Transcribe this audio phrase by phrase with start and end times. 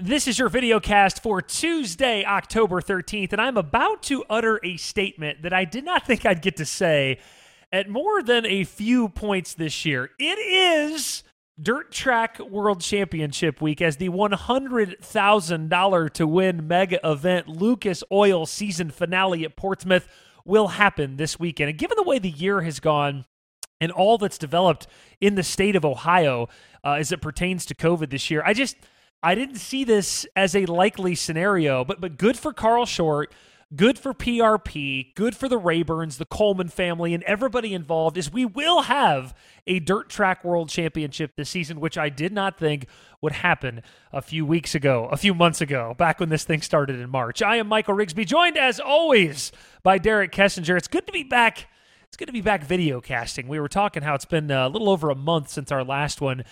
[0.00, 4.76] This is your video cast for Tuesday, October 13th, and I'm about to utter a
[4.76, 7.20] statement that I did not think I'd get to say
[7.70, 10.10] at more than a few points this year.
[10.18, 11.22] It is
[11.62, 18.90] Dirt Track World Championship week as the $100,000 to win mega event Lucas Oil season
[18.90, 20.08] finale at Portsmouth
[20.44, 21.70] will happen this weekend.
[21.70, 23.26] And given the way the year has gone,
[23.80, 24.88] and all that's developed
[25.20, 26.48] in the state of Ohio
[26.82, 28.42] uh, as it pertains to COVID this year.
[28.44, 28.76] I just
[29.24, 33.32] I didn't see this as a likely scenario, but but good for Carl Short,
[33.74, 38.18] good for PRP, good for the Rayburns, the Coleman family, and everybody involved.
[38.18, 39.34] Is we will have
[39.66, 42.86] a dirt track world championship this season, which I did not think
[43.22, 43.80] would happen
[44.12, 47.40] a few weeks ago, a few months ago, back when this thing started in March.
[47.40, 49.52] I am Michael Rigsby, joined as always
[49.82, 50.76] by Derek Kessinger.
[50.76, 51.66] It's good to be back
[52.14, 53.48] it's good to be back video casting.
[53.48, 56.44] We were talking how it's been a little over a month since our last one.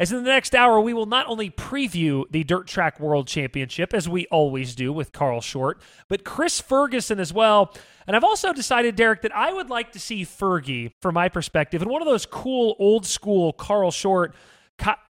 [0.00, 3.92] As in the next hour, we will not only preview the Dirt Track World Championship,
[3.92, 7.74] as we always do with Carl Short, but Chris Ferguson as well.
[8.06, 11.82] And I've also decided, Derek, that I would like to see Fergie, from my perspective,
[11.82, 14.34] in one of those cool, old school Carl Short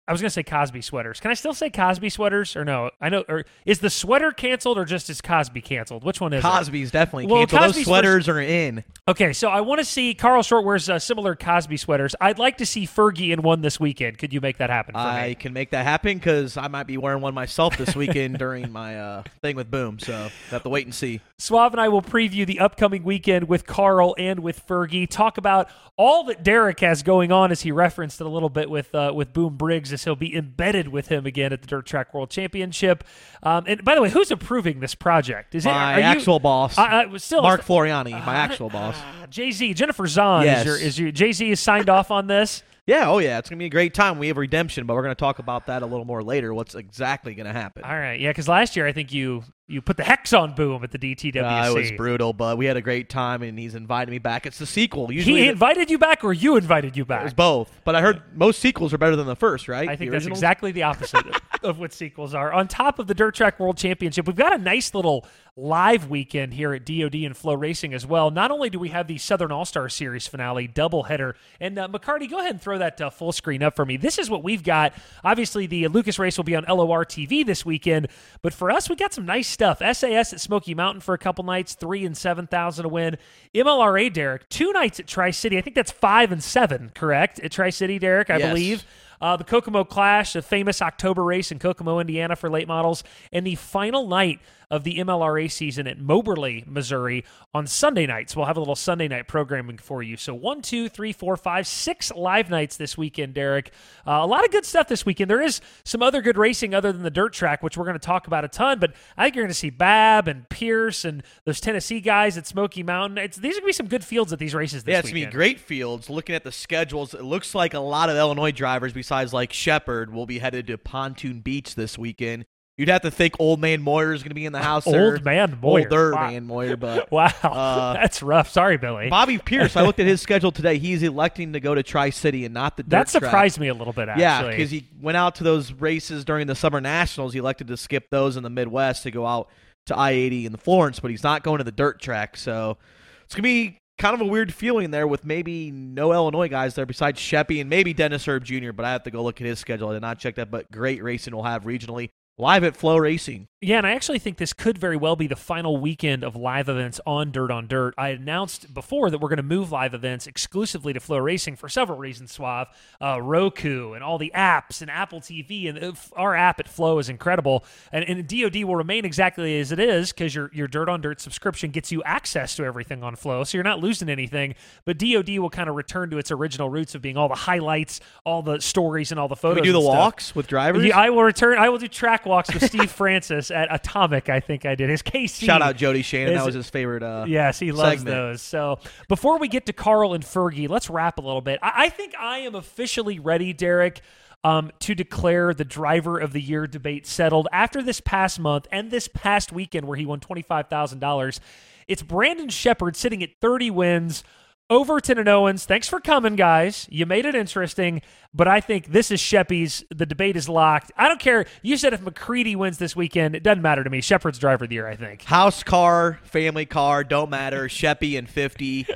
[0.07, 1.19] I was gonna say Cosby sweaters.
[1.19, 2.91] Can I still say Cosby sweaters or no?
[3.01, 3.23] I know.
[3.27, 6.03] Or is the sweater canceled or just is Cosby canceled?
[6.03, 6.93] Which one is Cosby's it?
[6.93, 7.61] definitely well, canceled.
[7.61, 8.83] Cosby's Those sweaters are in.
[9.07, 12.15] Okay, so I want to see Carl Short wears uh, similar Cosby sweaters.
[12.21, 14.19] I'd like to see Fergie in one this weekend.
[14.19, 14.95] Could you make that happen?
[14.95, 15.35] I me?
[15.35, 18.99] can make that happen because I might be wearing one myself this weekend during my
[18.99, 19.97] uh, thing with Boom.
[19.97, 21.19] So have to wait and see.
[21.39, 25.09] Suave and I will preview the upcoming weekend with Carl and with Fergie.
[25.09, 28.69] Talk about all that Derek has going on, as he referenced it a little bit
[28.69, 32.13] with uh, with Boom Briggs, he'll be embedded with him again at the Dirt Track
[32.13, 33.03] World Championship.
[33.41, 35.55] Um, and by the way, who's approving this project?
[35.55, 36.77] Is it my actual you, boss?
[36.77, 38.97] I, I, still Mark Floriani, my uh, actual boss.
[38.97, 40.59] Uh, Jay Z, Jennifer Zahn yes.
[40.61, 42.63] is your is your Jay Z is signed off on this.
[42.87, 44.19] Yeah, oh yeah, it's gonna be a great time.
[44.19, 46.53] We have redemption, but we're gonna talk about that a little more later.
[46.53, 47.83] What's exactly gonna happen?
[47.83, 50.83] All right, yeah, because last year I think you you put the hex on Boom
[50.83, 51.35] at the DTWC.
[51.35, 54.45] Uh, it was brutal, but we had a great time, and he's invited me back.
[54.45, 55.11] It's the sequel.
[55.11, 57.21] Usually, he invited you back, or you invited you back.
[57.21, 59.89] It was both, but I heard most sequels are better than the first, right?
[59.89, 61.25] I think that's exactly the opposite
[61.63, 62.53] of what sequels are.
[62.53, 65.25] On top of the Dirt Track World Championship, we've got a nice little
[65.57, 68.29] live weekend here at DoD and Flow Racing as well.
[68.29, 72.29] Not only do we have the Southern All Star Series finale doubleheader, and uh, McCarty,
[72.29, 73.95] go ahead and throw that uh, full screen up for me.
[73.95, 74.93] This is what we've got.
[75.23, 78.09] Obviously, the Lucas race will be on LOR TV this weekend,
[78.41, 79.79] but for us, we got some nice stuff.
[79.79, 83.17] SAS at Smoky Mountain for a couple nights, three and seven thousand to win.
[83.53, 85.57] MLRA, Derek, two nights at Tri City.
[85.57, 87.39] I think that's five and seven, correct?
[87.39, 88.49] At Tri City, Derek, I yes.
[88.49, 88.85] believe.
[89.21, 93.47] Uh, the Kokomo Clash, a famous October race in Kokomo, Indiana for late models, and
[93.47, 98.35] the final night of the MLRA season at Moberly, Missouri on Sunday nights.
[98.35, 100.17] We'll have a little Sunday night programming for you.
[100.17, 103.71] So one, two, three, four, five, six live nights this weekend, Derek.
[104.07, 105.29] Uh, a lot of good stuff this weekend.
[105.29, 108.05] There is some other good racing other than the dirt track, which we're going to
[108.05, 111.23] talk about a ton, but I think you're going to see Bab and Pierce and
[111.45, 113.17] those Tennessee guys at Smoky Mountain.
[113.17, 115.09] It's, these are going to be some good fields at these races this yeah, it's
[115.09, 116.09] going to be great fields.
[116.09, 120.13] Looking at the schedules, it looks like a lot of Illinois drivers, besides like Sheppard,
[120.13, 122.45] will be headed to Pontoon Beach this weekend.
[122.77, 124.85] You'd have to think Old Man Moyer is going to be in the house.
[124.85, 125.23] Old.
[125.23, 126.29] Man Moyer, older wow.
[126.29, 128.49] Man Moyer, but wow, uh, that's rough.
[128.49, 129.09] Sorry, Billy.
[129.09, 129.77] Bobby Pierce.
[129.77, 130.77] I looked at his schedule today.
[130.77, 132.83] He's electing to go to Tri City and not the.
[132.83, 133.61] that surprised track.
[133.61, 134.09] me a little bit.
[134.09, 134.21] Actually.
[134.21, 137.31] Yeah, because he went out to those races during the Summer Nationals.
[137.31, 139.49] He elected to skip those in the Midwest to go out
[139.85, 142.35] to I eighty in the Florence, but he's not going to the dirt track.
[142.35, 142.77] So
[143.23, 146.85] it's gonna be kind of a weird feeling there with maybe no Illinois guys there
[146.85, 148.73] besides Sheppy and maybe Dennis Erb Jr.
[148.73, 149.91] But I have to go look at his schedule.
[149.91, 153.47] I did not check that, but great racing we'll have regionally live at FloRacing.
[153.65, 156.69] Yeah, and I actually think this could very well be the final weekend of live
[156.69, 157.95] events on Dirt on Dirt.
[157.97, 161.67] I announced before that we're going to move live events exclusively to Flow Racing for
[161.67, 162.67] several reasons, Suave.
[163.01, 167.09] Uh, Roku and all the apps and Apple TV, and our app at Flow is
[167.09, 167.65] incredible.
[167.91, 171.19] And, and DoD will remain exactly as it is because your, your Dirt on Dirt
[171.19, 174.53] subscription gets you access to everything on Flow, so you're not losing anything.
[174.85, 177.99] But DoD will kind of return to its original roots of being all the highlights,
[178.25, 179.55] all the stories, and all the photos.
[179.55, 180.85] Can we do the walks with drivers?
[180.85, 181.57] Yeah, I will return.
[181.57, 184.29] I will do track walks with Steve Francis at Atomic.
[184.29, 185.45] I think I did his KC.
[185.45, 186.33] Shout out Jody Shannon.
[186.33, 187.01] Is, that was his favorite.
[187.01, 188.15] Uh, yes, he loves segment.
[188.15, 188.41] those.
[188.41, 191.59] So before we get to Carl and Fergie, let's wrap a little bit.
[191.63, 194.01] I, I think I am officially ready, Derek.
[194.43, 198.91] Um, to declare the driver of the year debate settled after this past month and
[198.91, 201.39] this past weekend where he won $25,000.
[201.87, 204.23] It's Brandon Sheppard sitting at 30 wins,
[204.67, 206.87] Overton and Owens, thanks for coming, guys.
[206.89, 208.01] You made it interesting,
[208.33, 209.83] but I think this is Sheppy's.
[209.93, 210.91] The debate is locked.
[210.97, 211.45] I don't care.
[211.61, 214.01] You said if McCreadie wins this weekend, it doesn't matter to me.
[214.01, 215.21] Sheppard's driver of the year, I think.
[215.23, 217.65] House car, family car, don't matter.
[217.67, 218.87] Sheppy and 50,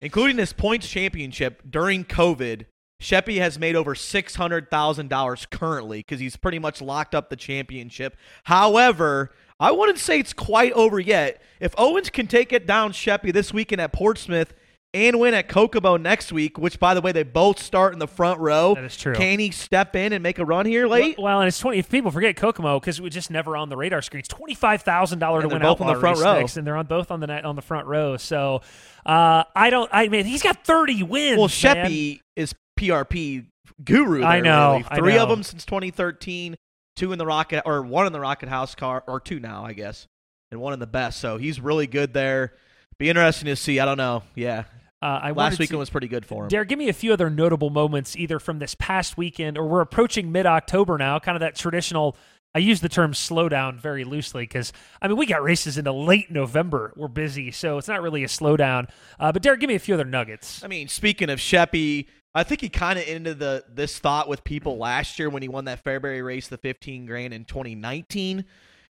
[0.00, 2.66] including this points championship during COVID.
[3.02, 7.28] Sheppy has made over six hundred thousand dollars currently because he's pretty much locked up
[7.28, 8.16] the championship.
[8.44, 11.42] However, I wouldn't say it's quite over yet.
[11.58, 14.52] If Owens can take it down Sheppy this weekend at Portsmouth
[14.94, 18.06] and win at Kokomo next week, which by the way they both start in the
[18.06, 18.74] front row.
[18.74, 19.14] That is true.
[19.14, 21.18] Can he step in and make a run here late?
[21.18, 21.78] Well, well, and it's twenty.
[21.78, 24.20] If people forget Kokomo because was just never on the radar screen.
[24.20, 26.40] It's twenty five thousand dollars to And they're win both on the front row.
[26.40, 28.16] next, and they're on both on the net on the front row.
[28.16, 28.62] So
[29.04, 29.90] uh, I don't.
[29.92, 31.38] I mean, he's got thirty wins.
[31.38, 31.48] Well.
[31.48, 33.46] Sheppy is PRP
[33.84, 34.22] guru.
[34.22, 34.86] I know, really.
[34.90, 36.56] I Three of them since 2013.
[36.96, 39.72] Two in the Rocket, or one in the Rocket House car, or two now, I
[39.72, 40.08] guess,
[40.50, 41.20] and one in the best.
[41.20, 42.54] So he's really good there.
[42.98, 43.78] Be interesting to see.
[43.78, 44.24] I don't know.
[44.34, 44.64] Yeah,
[45.00, 46.48] Uh, I last weekend to- was pretty good for him.
[46.48, 49.80] Dare, give me a few other notable moments, either from this past weekend or we're
[49.80, 52.16] approaching mid October now, kind of that traditional.
[52.54, 54.72] I use the term slowdown very loosely because,
[55.02, 56.92] I mean, we got races into late November.
[56.96, 58.88] We're busy, so it's not really a slowdown.
[59.20, 60.64] Uh, but, Derek, give me a few other nuggets.
[60.64, 64.44] I mean, speaking of Sheppy, I think he kind of ended the this thought with
[64.44, 68.44] people last year when he won that Fairbury race, the 15 grand in 2019.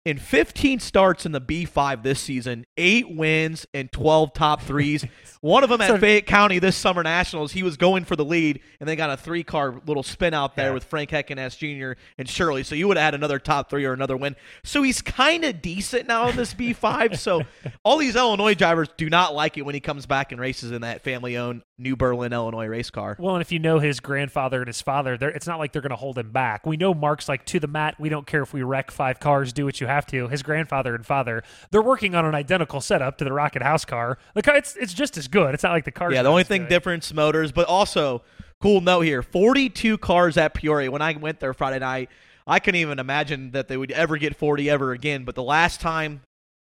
[0.05, 5.05] In 15 starts in the B5 this season, eight wins and 12 top threes.
[5.43, 8.25] One of them at So- Fayette County this summer nationals, he was going for the
[8.25, 10.75] lead, and they got a three car little spin out there Yeah.
[10.75, 12.01] with Frank Heckenast Jr.
[12.17, 12.63] and Shirley.
[12.63, 14.35] So you would have had another top three or another win.
[14.65, 17.19] So he's kind of decent now in this B5.
[17.19, 17.43] so
[17.85, 20.81] all these Illinois drivers do not like it when he comes back and races in
[20.83, 23.15] that family owned New Berlin, Illinois race car.
[23.21, 25.91] Well, and if you know his grandfather and his father, it's not like they're going
[25.91, 26.67] to hold him back.
[26.67, 27.97] We know Mark's like to the mat.
[28.01, 29.53] We don't care if we wreck five cars.
[29.53, 30.29] Do what you have to.
[30.29, 34.19] His grandfather and father, they're working on an identical setup to the Rocket House car.
[34.35, 35.55] The car, it's it's just as good.
[35.55, 36.13] It's not like the car.
[36.13, 38.23] Yeah, the only thing difference motors, but also
[38.61, 40.91] cool note here: forty-two cars at Peoria.
[40.91, 42.11] When I went there Friday night,
[42.47, 45.25] I couldn't even imagine that they would ever get forty ever again.
[45.25, 46.23] But the last time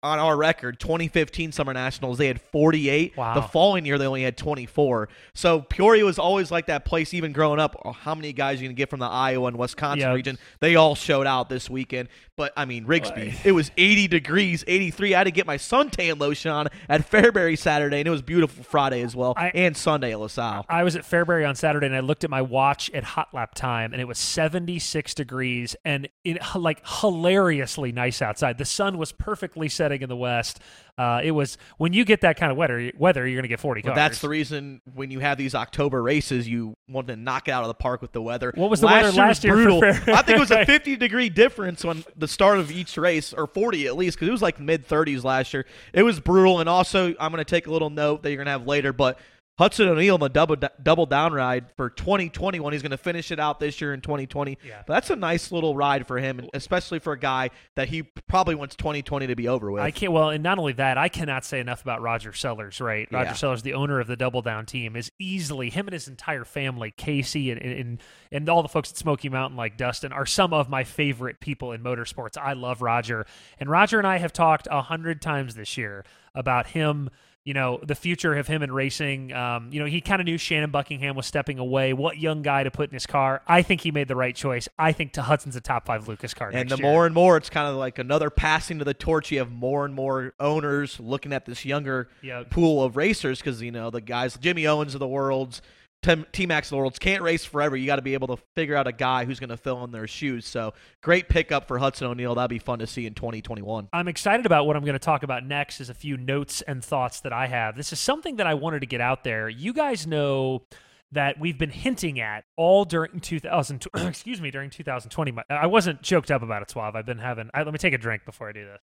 [0.03, 3.15] on our record, 2015 Summer Nationals, they had 48.
[3.15, 3.36] Wow.
[3.36, 5.09] The following year, they only had 24.
[5.33, 7.80] So Peoria was always like that place, even growing up.
[7.86, 10.13] Oh, how many guys you can get from the Iowa and Wisconsin Yeah.
[10.13, 10.38] region?
[10.59, 12.09] They all showed out this weekend.
[12.36, 15.13] But I mean, Rigsby, it was 80 degrees, 83.
[15.13, 18.63] I had to get my suntan lotion on at Fairbury Saturday, and it was beautiful
[18.63, 20.65] Friday as well, I- and Sunday at LaSalle.
[20.68, 23.53] I was at Fairbury on Saturday and I looked at my watch at hot lap
[23.53, 28.57] time and it was 76 degrees and it like hilariously nice outside.
[28.57, 30.59] The sun was perfectly setting in the west.
[30.97, 33.59] Uh, it was when you get that kind of weather, weather you're going to get
[33.59, 33.95] 40 But cars.
[33.95, 37.63] that's the reason when you have these October races, you want to knock it out
[37.63, 38.51] of the park with the weather.
[38.55, 39.83] What was the last weather year last year brutal.
[39.83, 43.47] I think it was a 50 degree difference on the start of each race, or
[43.47, 45.65] 40 at least, because it was like mid 30s last year.
[45.93, 46.59] It was brutal.
[46.59, 48.93] And also, I'm going to take a little note that you're going to have later,
[48.93, 49.17] but
[49.61, 52.73] Hudson O'Neal in the double double down ride for 2021.
[52.73, 54.57] He's going to finish it out this year in 2020.
[54.65, 54.81] Yeah.
[54.87, 58.55] That's a nice little ride for him, and especially for a guy that he probably
[58.55, 59.83] wants 2020 to be over with.
[59.83, 60.13] I can't.
[60.13, 62.81] Well, and not only that, I cannot say enough about Roger Sellers.
[62.81, 63.33] Right, Roger Yeah.
[63.33, 66.89] Sellers, the owner of the Double Down team, is easily him and his entire family,
[66.89, 70.69] Casey and and and all the folks at Smoky Mountain, like Dustin, are some of
[70.69, 72.35] my favorite people in motorsports.
[72.35, 73.27] I love Roger,
[73.59, 76.03] and Roger and I have talked a hundred times this year
[76.33, 77.11] about him.
[77.43, 79.33] You know the future of him in racing.
[79.33, 81.91] Um, you know he kind of knew Shannon Buckingham was stepping away.
[81.91, 83.41] What young guy to put in his car?
[83.47, 84.69] I think he made the right choice.
[84.77, 86.51] I think to Hudson's a top five Lucas car.
[86.53, 86.83] And the year.
[86.85, 89.31] more and more, it's kind of like another passing to the torch.
[89.31, 92.51] You have more and more owners looking at this younger Yep.
[92.51, 95.63] pool of racers because you know the guys, Jimmy Owens of the world's,
[96.03, 97.77] T-Mac world's can't race forever.
[97.77, 99.92] You got to be able to figure out a guy who's going to fill in
[99.92, 100.48] their shoes.
[100.48, 102.33] So great pickup for Hudson O'Neal.
[102.36, 103.89] That'd be fun to see in 2021.
[103.93, 106.84] I'm excited about what I'm going to talk about next is a few notes and
[106.84, 107.75] thoughts that I have.
[107.77, 109.48] This is something that I wanted to get out there.
[109.48, 110.63] You guys know
[111.12, 116.31] that we've been hinting at all during 2000 excuse me during 2020 I wasn't choked
[116.31, 118.53] up about it Suave I've been having I, let me take a drink before I
[118.53, 118.79] do this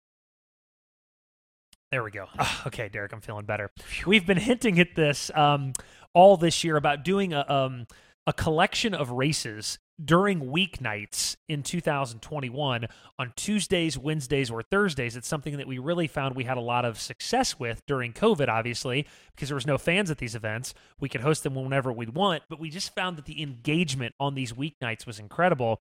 [1.90, 3.70] there we go Ah, okay Derek I'm feeling better
[4.06, 5.72] we've been hinting at this um,
[6.14, 7.86] all this year about doing a um,
[8.26, 12.86] a collection of races during weeknights in 2021
[13.18, 15.16] on Tuesdays, Wednesdays, or Thursdays.
[15.16, 18.48] It's something that we really found we had a lot of success with during COVID,
[18.48, 20.74] obviously, because there was no fans at these events.
[21.00, 24.34] We could host them whenever we'd want, but we just found that the engagement on
[24.34, 25.80] these weeknights was incredible.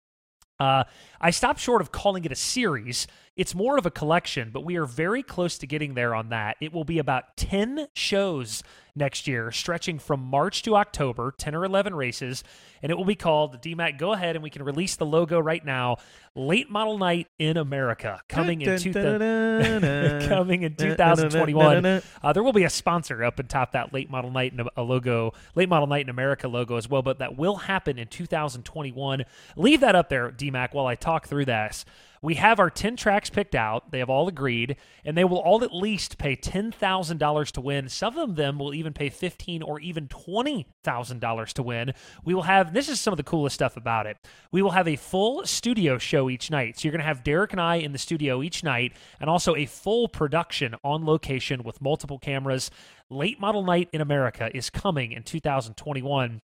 [0.58, 0.84] Uh,
[1.20, 3.06] I stopped short of calling it a series.
[3.34, 6.56] It's more of a collection, but we are very close to getting there on that.
[6.60, 8.62] It will be about 10 shows
[8.94, 12.44] next year, stretching from March to October, 10 or 11 races,
[12.82, 13.96] and it will be called DMAC.
[13.98, 15.96] Go ahead and we can release the logo right now.
[16.34, 18.92] Late Model Night in America coming in, two
[20.28, 22.02] coming in 2021.
[22.22, 24.82] Uh, there will be a sponsor up and top that late model night and a
[24.82, 29.24] logo, late model night in America logo as well, but that will happen in 2021.
[29.56, 31.86] Leave that up there, DMAC, while I talk through this.
[32.22, 33.90] We have our 10 tracks picked out.
[33.90, 37.88] They have all agreed, and they will all at least pay $10,000 to win.
[37.88, 41.92] Some of them will even pay 15 or even $20,000 to win.
[42.24, 44.16] We will have, this is some of the coolest stuff about it.
[44.52, 46.78] We will have a full studio show each night.
[46.78, 49.56] So you're going to have Derek and I in the studio each night, and also
[49.56, 52.70] a full production on location with multiple cameras.
[53.10, 56.40] Late Model Night in America is coming in 2021.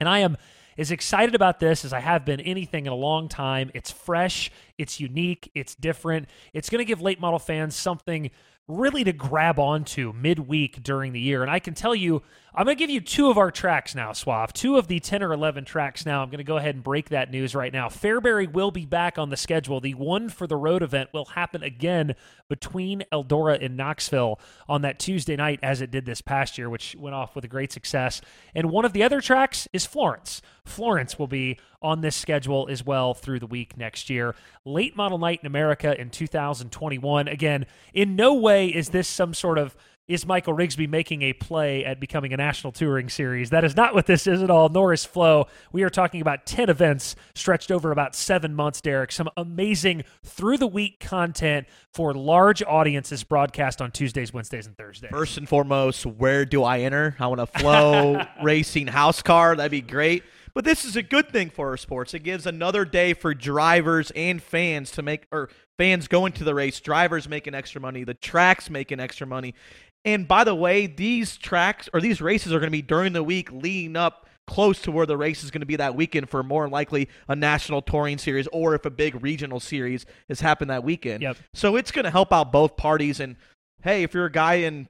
[0.00, 0.36] And I am
[0.80, 3.70] as excited about this as I have been anything in a long time.
[3.74, 6.26] It's fresh, it's unique, it's different.
[6.54, 8.30] It's going to give late model fans something
[8.66, 11.42] really to grab onto midweek during the year.
[11.42, 12.22] And I can tell you,
[12.52, 14.52] I'm going to give you two of our tracks now, Suave.
[14.52, 16.20] Two of the 10 or 11 tracks now.
[16.20, 17.88] I'm going to go ahead and break that news right now.
[17.88, 19.80] Fairbury will be back on the schedule.
[19.80, 22.16] The one for the road event will happen again
[22.48, 26.96] between Eldora and Knoxville on that Tuesday night, as it did this past year, which
[26.98, 28.20] went off with a great success.
[28.52, 30.42] And one of the other tracks is Florence.
[30.64, 34.34] Florence will be on this schedule as well through the week next year.
[34.64, 37.28] Late model night in America in 2021.
[37.28, 39.76] Again, in no way is this some sort of
[40.10, 43.50] is Michael Rigsby making a play at becoming a national touring series?
[43.50, 45.46] That is not what this is at all, nor is Flow.
[45.72, 49.12] We are talking about 10 events stretched over about seven months, Derek.
[49.12, 55.12] Some amazing through the week content for large audiences broadcast on Tuesdays, Wednesdays, and Thursdays.
[55.12, 57.14] First and foremost, where do I enter?
[57.20, 59.54] I want a Flow Racing house car.
[59.54, 60.24] That'd be great.
[60.54, 62.14] But this is a good thing for our sports.
[62.14, 65.48] It gives another day for drivers and fans to make, or
[65.78, 69.54] fans going to the race, drivers making extra money, the tracks making extra money.
[70.04, 73.22] And by the way, these tracks or these races are going to be during the
[73.22, 76.42] week leading up close to where the race is going to be that weekend for
[76.42, 80.82] more likely a national touring series or if a big regional series has happened that
[80.82, 81.22] weekend.
[81.22, 81.36] Yep.
[81.54, 83.20] So it's going to help out both parties.
[83.20, 83.36] And
[83.82, 84.88] hey, if you're a guy in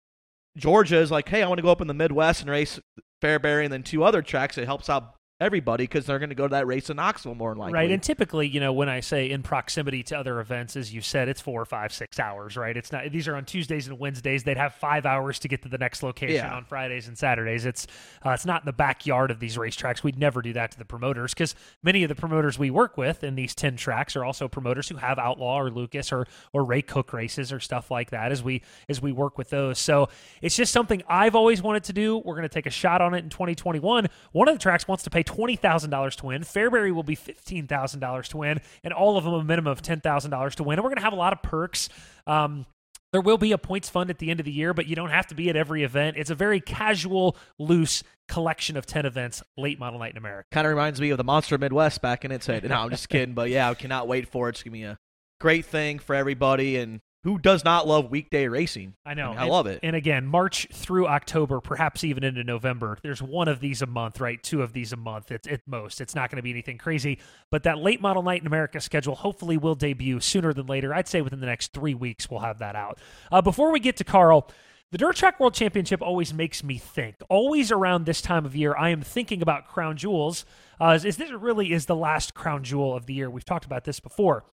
[0.57, 2.81] Georgia is like, hey, I want to go up in the Midwest and race
[3.23, 6.47] Fairbury and then two other tracks, it helps out everybody because they're going to go
[6.47, 7.73] to that race in Knoxville more than likely.
[7.75, 11.01] Right, and typically, you know, when I say in proximity to other events, as you
[11.01, 12.57] said, it's four, five, six hours.
[12.57, 13.11] Right, it's not.
[13.11, 14.45] These are on Tuesdays and Wednesdays.
[14.45, 16.55] They'd have five hours to get to the next location Yeah.
[16.55, 17.65] on Fridays and Saturdays.
[17.65, 17.87] It's
[18.25, 20.03] uh, it's not in the backyard of these racetracks.
[20.03, 23.25] We'd never do that to the promoters because many of the promoters we work with
[23.25, 26.83] in these ten tracks are also promoters who have Outlaw or Lucas or or Ray
[26.83, 28.31] Cook races or stuff like that.
[28.33, 30.09] As we as we work with those, so
[30.43, 32.19] it's just something I've always wanted to do.
[32.19, 34.09] We're going to take a shot on it in 2021.
[34.33, 36.43] One of the tracks wants to pay twenty thousand dollars to win.
[36.43, 39.83] Fairbury will be fifteen thousand dollars to win, and all of them a minimum of
[39.83, 40.79] ten thousand dollars to win.
[40.79, 41.89] And we're going to have a lot of perks.
[42.27, 42.67] Um,
[43.13, 45.11] there will be a points fund at the end of the year, but you don't
[45.11, 46.17] have to be at every event.
[46.17, 50.47] It's a very casual, loose collection of 10 events, late model night in America.
[50.53, 52.63] Kind of reminds me of the Monster Midwest back in its head.
[52.69, 53.35] No, I'm just kidding.
[53.35, 54.51] But yeah, I cannot wait for it.
[54.51, 54.99] It's going to be a
[55.41, 56.77] great thing for everybody.
[56.77, 58.95] And who does not love weekday racing?
[59.05, 59.31] I know.
[59.31, 59.81] mean, I And- love it.
[59.83, 64.21] And again, March through October, perhaps even into November, there's one of these a month,
[64.21, 64.43] right?
[64.43, 66.01] Two of these a month it's, at most.
[66.01, 67.19] It's not going to be anything crazy.
[67.51, 70.95] But that late model night in America schedule hopefully will debut sooner than later.
[70.95, 72.99] I'd say within the next three weeks, we'll have that out.
[73.31, 74.49] Uh, before we get to Carl,
[74.93, 77.17] the Dirt Track World Championship always makes me think.
[77.29, 80.45] Always around this time of year, I am thinking about crown jewels.
[80.81, 83.31] Uh, is this really is the last crown jewel of the year?
[83.31, 84.45] We've talked about this before.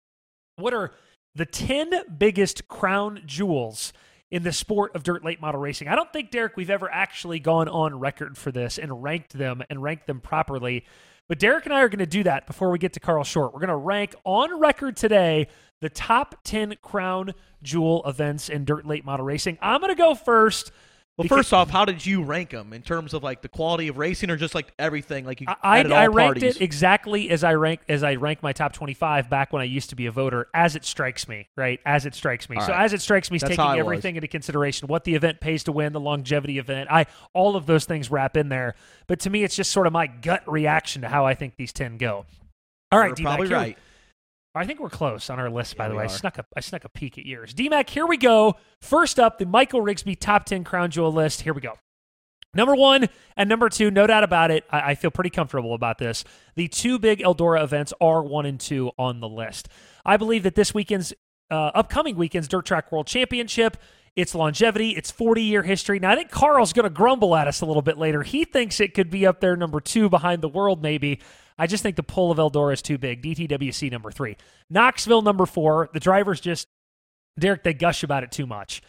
[0.56, 0.92] What are
[1.38, 3.92] the 10 biggest crown jewels
[4.30, 5.88] in the sport of dirt late model racing?
[5.88, 9.62] I don't think, Derek, we've ever actually gone on record for this and ranked them
[9.70, 10.84] and ranked them properly.
[11.28, 13.54] But Derek and I are going to do that before we get to Carl Short.
[13.54, 15.46] We're going to rank on record today
[15.80, 19.58] the top 10 crown jewel events in dirt late model racing.
[19.62, 20.72] I'm going to go first.
[21.18, 23.88] Well, because- first off, how did you rank them in terms of like the quality
[23.88, 25.26] of racing, or just like everything?
[25.26, 26.56] Like you I, I, all I ranked parties?
[26.56, 29.90] it exactly as I rank as I rank my top 25 back when I used
[29.90, 31.80] to be a voter, as it strikes me, right?
[31.84, 32.56] As it strikes me.
[32.56, 32.84] All so right.
[32.84, 33.80] as it strikes me, is That's taking I was.
[33.80, 37.66] everything into consideration, what the event pays to win, the longevity event, I all of
[37.66, 38.76] those things wrap in there.
[39.08, 41.72] But to me, it's just sort of my gut reaction to how I think these
[41.72, 42.26] 10 go.
[42.92, 43.78] All right, You're D-Mac, probably here right.
[44.54, 46.04] I think we're close on our list, by Yeah, the way.
[46.04, 47.54] I snuck a I snuck a peek at yours.
[47.54, 48.56] DMAC, here we go.
[48.80, 51.42] First up, the Michael Rigsby top 10 crown jewel list.
[51.42, 51.74] Here we go.
[52.54, 54.64] Number one and number two, no doubt about it.
[54.70, 56.24] I, I feel pretty comfortable about this.
[56.56, 59.68] The two big Eldora events are one and two on the list.
[60.04, 61.12] I believe that this weekend's
[61.50, 63.76] uh, upcoming weekend's Dirt Track World Championship,
[64.16, 65.98] its longevity, its 40 year history.
[65.98, 68.22] Now, I think Carl's going to grumble at us a little bit later.
[68.22, 71.20] He thinks it could be up there number two behind the world, maybe.
[71.58, 73.22] I just think the pull of Eldora is too big.
[73.22, 74.36] DTWC number three.
[74.70, 75.90] Knoxville number four.
[75.92, 76.68] The drivers just
[77.38, 78.82] Derek, they gush about it too much.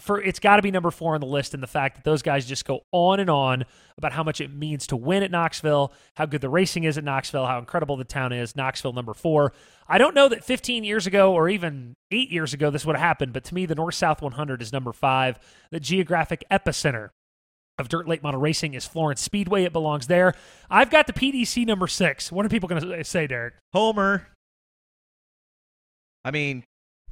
[0.00, 2.22] For it's got to be number four on the list, and the fact that those
[2.22, 3.64] guys just go on and on
[3.98, 7.04] about how much it means to win at Knoxville, how good the racing is at
[7.04, 8.56] Knoxville, how incredible the town is.
[8.56, 9.52] Knoxville number four.
[9.86, 13.04] I don't know that 15 years ago or even eight years ago this would have
[13.04, 15.38] happened, but to me, the North South 100 is number five.
[15.70, 17.10] The geographic epicenter
[17.78, 19.64] of dirt late model racing is Florence Speedway.
[19.64, 20.34] It belongs there.
[20.70, 22.32] I've got the PDC number six.
[22.32, 23.54] What are people going to say, Derek?
[23.72, 24.28] Homer.
[26.24, 26.64] I mean,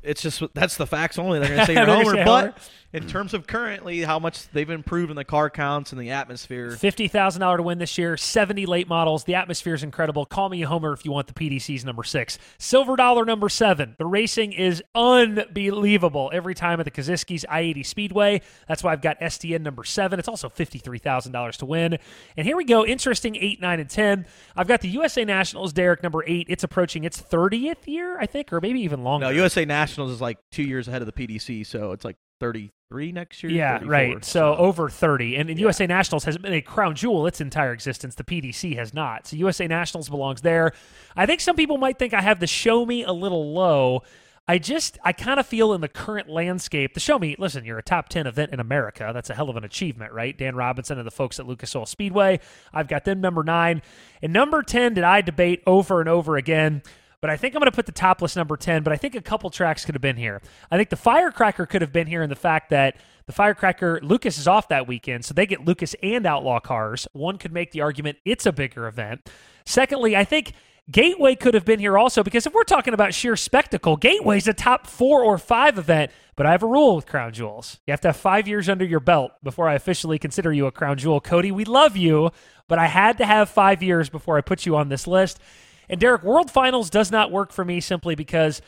[0.02, 1.38] it's just that's the facts only.
[1.38, 2.24] They're going to say you're They're a gonna homer.
[2.24, 2.54] But homer.
[2.94, 3.08] In hmm.
[3.08, 7.08] terms of currently how much they've improved in the car counts and the atmosphere, Fifty
[7.08, 8.16] thousand dollar to win this year.
[8.16, 9.24] Seventy late models.
[9.24, 10.24] The atmosphere is incredible.
[10.24, 12.38] Call me a homer if you want the PDC's number six.
[12.56, 13.96] Silver dollar number seven.
[13.98, 18.42] The racing is unbelievable every time at the Kosiski's I eighty Speedway.
[18.68, 20.20] That's why I've got SDN number seven.
[20.20, 21.98] It's also fifty three thousand dollars to win.
[22.36, 22.86] And here we go.
[22.86, 24.24] Interesting eight, nine, and ten.
[24.54, 25.72] I've got the USA Nationals.
[25.72, 26.46] Derek number eight.
[26.48, 29.26] It's approaching its thirtieth year, I think, or maybe even longer.
[29.26, 33.12] no, USA Nationals is like two years ahead of the PDC, so it's like 33
[33.12, 33.52] next year.
[33.52, 34.24] Yeah, 34, right.
[34.24, 35.36] So, over 30.
[35.36, 38.14] And, and USA Nationals has been a crown jewel its entire existence.
[38.14, 39.26] The PDC has not.
[39.26, 40.72] So USA Nationals belongs there.
[41.16, 44.02] I think some people might think I have the show me a little low.
[44.46, 47.78] I just, I kind of feel in the current landscape, the show me, listen, you're
[47.78, 49.10] a top 10 event in America.
[49.14, 50.36] That's a hell of an achievement, right?
[50.36, 52.40] Dan Robinson and the folks at Lucas Oil Speedway.
[52.72, 53.80] I've got them number nine.
[54.20, 56.82] And number 10, did I debate over and over again?
[57.24, 59.22] But I think I'm going to put the topless number 10, but I think a
[59.22, 60.42] couple tracks could have been here.
[60.70, 64.36] I think the Firecracker could have been here in the fact that the Firecracker, Lucas
[64.36, 67.08] is off that weekend, so they get Lucas and Outlaw cars.
[67.14, 69.30] One could make the argument it's a bigger event.
[69.64, 70.52] Secondly, I think
[70.90, 74.52] Gateway could have been here also because if we're talking about sheer spectacle, Gateway's a
[74.52, 76.10] top four or five event.
[76.36, 77.80] But I have a rule with Crown Jewels.
[77.86, 80.70] You have to have five years under your belt before I officially consider you a
[80.70, 81.22] Crown Jewel.
[81.22, 82.32] Cody, we love you,
[82.68, 85.40] but I had to have five years before I put you on this list.
[85.88, 88.62] And Derek, World Finals does not work for me simply because,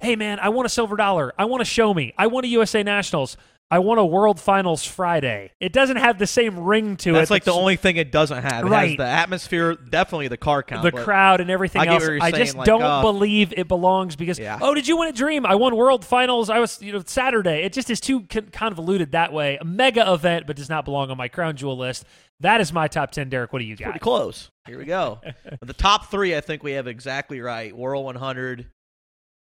[0.00, 1.32] hey man, I want a silver dollar.
[1.38, 2.12] I want to show me.
[2.16, 3.36] I want a USA Nationals.
[3.72, 5.52] I want a World Finals Friday.
[5.60, 7.12] It doesn't have the same ring to it.
[7.12, 8.66] that's like the only thing it doesn't have.
[8.66, 8.88] It Right.
[8.88, 10.82] has the atmosphere, definitely the car count.
[10.82, 12.18] the crowd and everything I get else.
[12.20, 14.58] I just like, don't uh, believe it belongs because Yeah.
[14.60, 15.46] oh, did you win a dream?
[15.46, 16.50] I won World Finals.
[16.50, 17.62] I was you know Saturday.
[17.62, 19.56] It just is too convoluted that way.
[19.60, 22.04] A mega event, but does not belong on my crown jewel list.
[22.40, 23.28] That is my top ten.
[23.28, 23.84] Derek, what do you got?
[23.84, 24.50] pretty close.
[24.66, 25.20] Here we go.
[25.60, 27.76] the top three, I think we have exactly right.
[27.76, 28.66] World 100,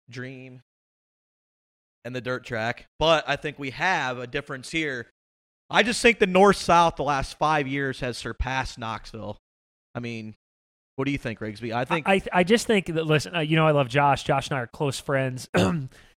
[0.09, 0.61] Dream,
[2.05, 2.85] and the dirt track.
[2.99, 5.07] But I think we have a difference here.
[5.69, 9.37] I just think the North South the last five years has surpassed Knoxville.
[9.95, 10.35] I mean,
[10.95, 11.73] what do you think, Rigsby?
[11.73, 14.23] I think I I just think that listen, uh, you know, I love Josh.
[14.23, 15.49] Josh and I are close friends.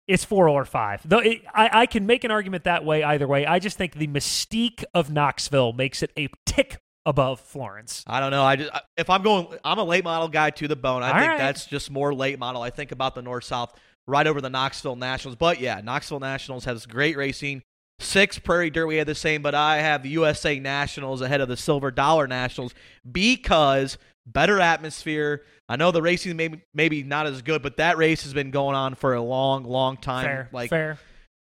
[0.06, 1.00] it's four or five.
[1.04, 3.46] Though it, I I can make an argument that way either way.
[3.46, 8.04] I just think the mystique of Knoxville makes it a tick above Florence.
[8.06, 8.44] I don't know.
[8.44, 11.02] I just if I'm going, I'm a late model guy to the bone.
[11.02, 11.38] I All think right.
[11.38, 12.62] that's just more late model.
[12.62, 13.74] I think about the North South
[14.06, 15.36] right over the Knoxville Nationals.
[15.36, 17.62] But yeah, Knoxville Nationals has great racing.
[18.00, 21.48] Six Prairie Dirt, we had the same, but I have the USA Nationals ahead of
[21.48, 22.74] the Silver Dollar Nationals
[23.10, 25.42] because better atmosphere.
[25.68, 28.76] I know the racing maybe maybe not as good, but that race has been going
[28.76, 30.24] on for a long, long time.
[30.24, 30.98] Fair, like fair.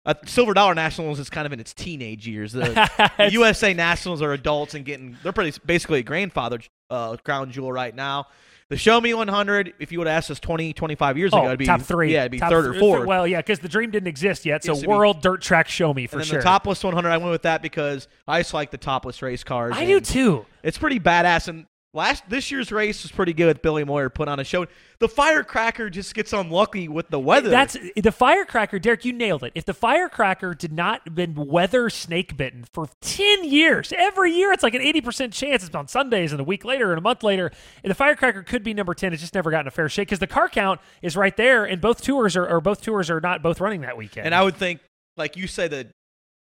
[0.05, 2.53] uh, Silver Dollar Nationals is kind of in its teenage years.
[2.53, 7.51] The, the USA Nationals are adults and getting they're pretty basically a grandfather uh, crown
[7.51, 8.27] jewel right now.
[8.69, 11.47] The Show Me 100, if you would have asked us 20, 25 years ago, Oh,
[11.47, 12.13] it'd be top three.
[12.13, 13.05] Yeah, it'd be Top third or th- fourth.
[13.05, 14.63] Well, yeah, because the dream didn't exist yet.
[14.63, 16.39] So it'd be- world dirt track show me for and then sure.
[16.39, 19.75] the topless 100, I went with that because I just like the topless race cars.
[19.77, 20.47] I do too.
[20.63, 21.49] It's pretty badass.
[21.49, 24.67] And last this year's race was pretty good with Billy Moyer put on a show.
[24.99, 27.51] The Firecracker just gets unlucky with the weather.
[27.51, 29.05] That's the firecracker, Derek.
[29.05, 29.53] You nailed it.
[29.55, 34.63] If the firecracker did not been weather snake bitten for ten years, every year it's
[34.63, 37.23] like an eighty percent chance it's on Sundays, and a week later, and a month
[37.23, 37.51] later,
[37.83, 39.13] and the firecracker could be number ten.
[39.13, 41.81] It's just never gotten a fair shake because the car count is right there, and
[41.81, 44.27] both tours are or both tours are not both running that weekend.
[44.27, 44.81] And I would think,
[45.17, 45.89] like you say, the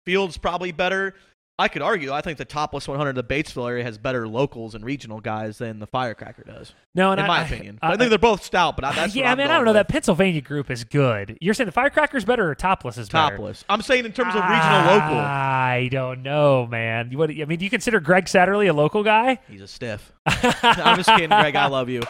[0.06, 1.15] field's probably better.
[1.62, 2.12] I could argue.
[2.12, 5.80] I think the topless 100 the Batesville area has better locals and regional guys than
[5.80, 7.80] the Firecracker does, no, and in I- my I- opinion.
[7.82, 9.52] I, I, think they're both stout, but I, that's yeah, I'm man.
[9.52, 9.69] I don't know.
[9.71, 9.76] with.
[9.76, 11.38] That Pennsylvania group is good.
[11.39, 13.36] You're saying the firecracker's better or topless is better?
[13.38, 13.63] topless.
[13.69, 15.17] I'm saying in terms of regional local.
[15.19, 17.12] I don't know, man.
[17.12, 17.60] You What I mean?
[17.60, 19.39] Do you consider Greg Satterlee a local guy?
[19.47, 20.12] He's a stiff.
[20.26, 21.56] I'm just kidding, Greg.
[21.56, 22.02] I love you.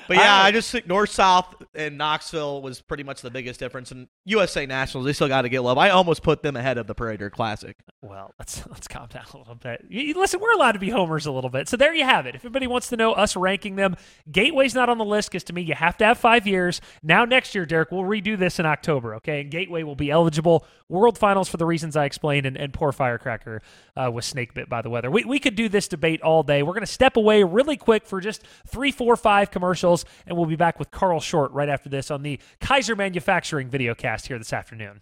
[0.10, 3.60] But yeah, I- I just think North South and Knoxville was pretty much the biggest
[3.60, 3.92] difference.
[3.92, 5.78] And USA Nationals, they still got to get love.
[5.78, 7.78] I almost put them ahead of the Dirt Classic.
[8.02, 9.86] Well, let's let's calm down a little bit.
[9.88, 11.70] You- listen, we're allowed to be homers a little bit.
[11.70, 12.34] So there you have it.
[12.36, 13.96] If anybody wants to know us ranking them,
[14.32, 16.82] Gateway's not on the list because to me you have to have five years.
[17.04, 19.16] Now next year, Derek, we'll redo this in October.
[19.16, 20.66] Okay, and Gateway will be eligible.
[20.90, 23.62] World Finals for the reasons I explained, and, and poor Firecracker
[23.96, 25.12] uh, was snake bit by the weather.
[25.12, 26.64] We we could do this debate all day.
[26.64, 30.48] We're going to step away really quick for just three, four, five commercials, and we'll
[30.48, 34.52] be back with Carl Short right after this on the Keyser Manufacturing videocast here this
[34.52, 35.02] afternoon.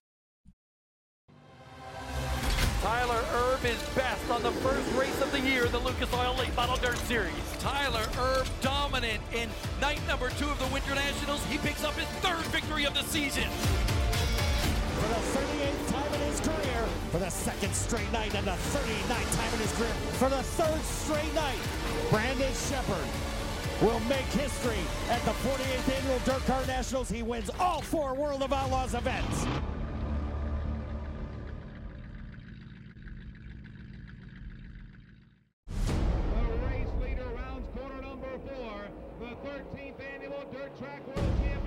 [2.82, 6.36] Tyler Erb is best on the first race of the year in the Lucas Oil
[6.38, 7.34] Late Model Dirt Series.
[7.60, 9.50] Tyler Erb dominant in
[9.82, 11.44] night number two of the Winter Nationals.
[11.46, 13.48] He picks up his third victory of the season.
[14.98, 19.36] For the 38th time in his career, for the second straight night, and the 39th
[19.38, 21.60] time in his career, for the third straight night.
[22.10, 23.08] Brandon Sheppard
[23.82, 24.80] will make history
[25.10, 27.10] at the 48th Annual Dirt Car Nationals.
[27.10, 29.46] He wins all four World of Outlaws events.
[35.68, 38.88] The race leader rounds corner number four.
[39.20, 41.67] The 13th annual Dirt Track World Championship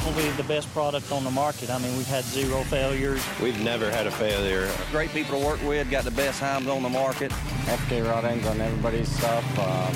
[0.00, 1.70] probably the best product on the market.
[1.70, 3.24] I mean, we've had zero failures.
[3.40, 4.68] We've never had a failure.
[4.90, 7.30] Great people to work with, got the best hams on the market.
[7.64, 9.44] FK Rod Ends on everybody's stuff.
[9.58, 9.94] Um,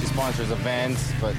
[0.00, 1.34] she sponsors events, but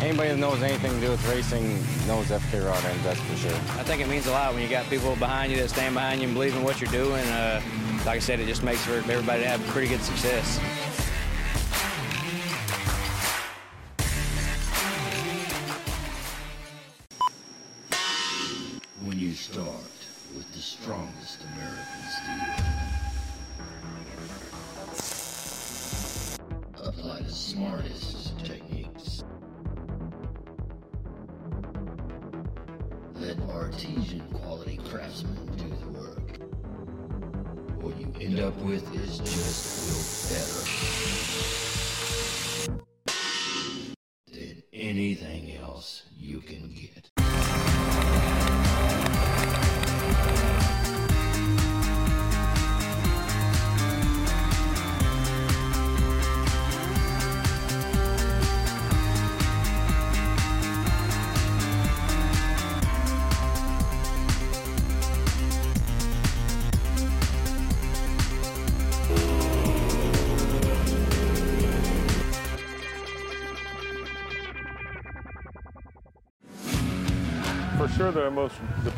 [0.00, 1.74] anybody that knows anything to do with racing
[2.06, 3.52] knows FK Rod Ends, that's for sure.
[3.78, 6.22] I think it means a lot when you got people behind you that stand behind
[6.22, 7.24] you and believe in what you're doing.
[7.26, 7.60] Uh,
[8.06, 10.58] like I said, it just makes for everybody to have pretty good success.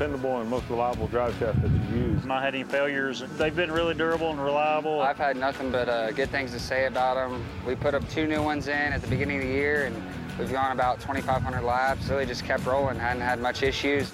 [0.05, 2.25] Dependable and most reliable drive shaft that you use.
[2.27, 3.23] Not had any failures.
[3.39, 5.01] They've been really durable and reliable.
[5.01, 7.43] I've had nothing but uh, good things to say about them.
[7.67, 9.97] We put up two new ones in at the beginning of the year, and
[10.39, 12.09] we've gone about 2,500 laps.
[12.11, 14.13] Really just kept rolling, hadn't had much issues.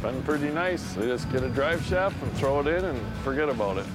[0.00, 0.92] Been pretty nice.
[0.92, 3.86] They just get a drive shaft and throw it in and forget about it.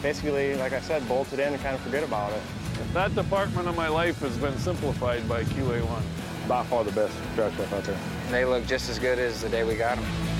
[0.00, 2.40] Basically, like I said, bolt it in and kind of forget about it.
[2.94, 6.02] That department of my life has been simplified by QA1.
[6.48, 7.98] By far the best drive shaft out there.
[8.30, 10.31] They look just as good as the day we got them.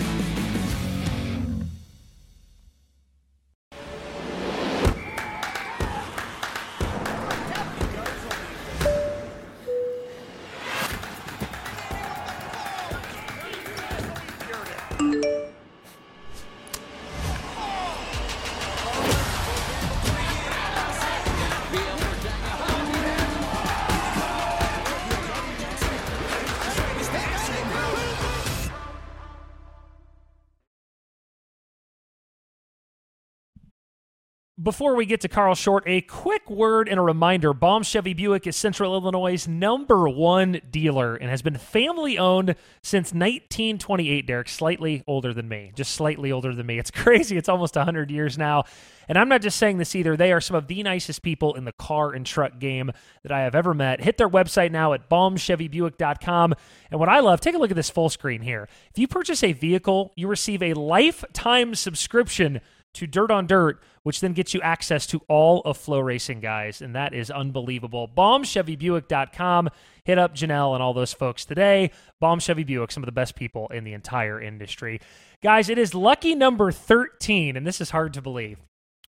[34.62, 38.46] Before we get to Carl Short, a quick word and a reminder Baum Chevy Buick
[38.46, 44.24] is Central Illinois' number one dealer and has been family owned since 1928.
[44.24, 46.78] Derek, slightly older than me, just slightly older than me.
[46.78, 47.36] It's crazy.
[47.36, 48.62] It's almost 100 years now.
[49.08, 50.16] And I'm not just saying this either.
[50.16, 52.92] They are some of the nicest people in the car and truck game
[53.24, 54.00] that I have ever met.
[54.00, 56.54] Hit their website now at baumchevybuick.com.
[56.90, 58.68] And what I love, take a look at this full screen here.
[58.90, 62.60] If you purchase a vehicle, you receive a lifetime subscription
[62.94, 66.82] to Dirt on Dirt, which then gets you access to all of Flow Racing, guys.
[66.82, 68.08] And that is unbelievable.
[68.08, 69.70] BaumChevyBuick.com.
[70.04, 71.90] Hit up Janelle and all those folks today.
[72.20, 75.00] Baum Chevy Buick, some of the best people in the entire industry.
[75.42, 78.58] Guys, it is lucky number 13, and this is hard to believe.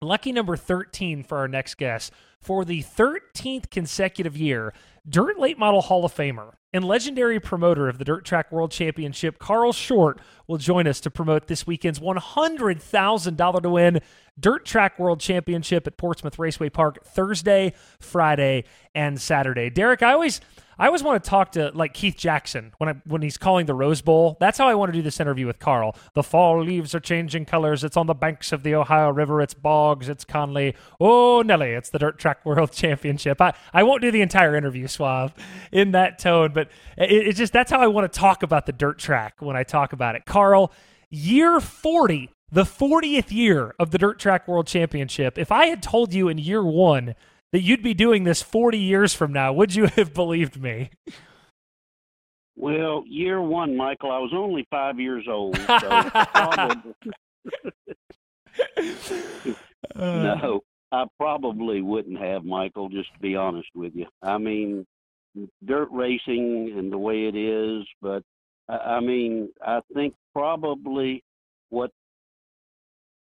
[0.02, 2.12] Lucky number 13 for our next guest.
[2.42, 4.74] For the 13th consecutive year,
[5.08, 9.38] Dirt Late Model Hall of Famer and legendary promoter of the Dirt Track World Championship,
[9.38, 14.02] Carl Short, will join us to promote this weekend's $100,000 to win
[14.40, 18.64] Dirt Track World Championship at Portsmouth Raceway Park Thursday, Friday,
[18.96, 19.70] and Saturday.
[19.70, 20.42] Derek, I always
[20.78, 23.74] I always want to talk to like Keith Jackson when I when he's calling the
[23.74, 24.38] Rose Bowl.
[24.40, 25.96] That's how I want to do this interview with Carl.
[26.14, 27.84] The fall leaves are changing colors.
[27.84, 29.42] It's on the banks of the Ohio River.
[29.42, 30.10] It's Boggs.
[30.10, 30.76] It's Conley.
[31.00, 33.42] Oh Nelly, it's the Dirt Track World Championship.
[33.42, 35.34] I, I won't do the entire interview, Suave,
[35.72, 38.74] in that tone, but it, it just that's how I want to talk about the
[38.74, 40.26] dirt track when I talk about it.
[40.26, 40.72] Carl,
[41.10, 45.40] year 40 the 40th year of the Dirt Track World Championship.
[45.40, 47.16] If I had told you in year one
[47.54, 50.90] that you'd be doing this 40 years from now, would you have believed me?
[52.56, 55.56] Well, year one, Michael, I was only five years old.
[55.58, 55.66] So
[56.34, 56.94] probably,
[59.96, 60.36] uh.
[60.42, 60.62] no,
[60.92, 64.08] I probably wouldn't have, Michael, just to be honest with you.
[64.22, 64.86] I mean,
[65.66, 68.24] dirt racing and the way it is, but
[68.68, 71.24] I I mean, I think probably
[71.70, 71.92] what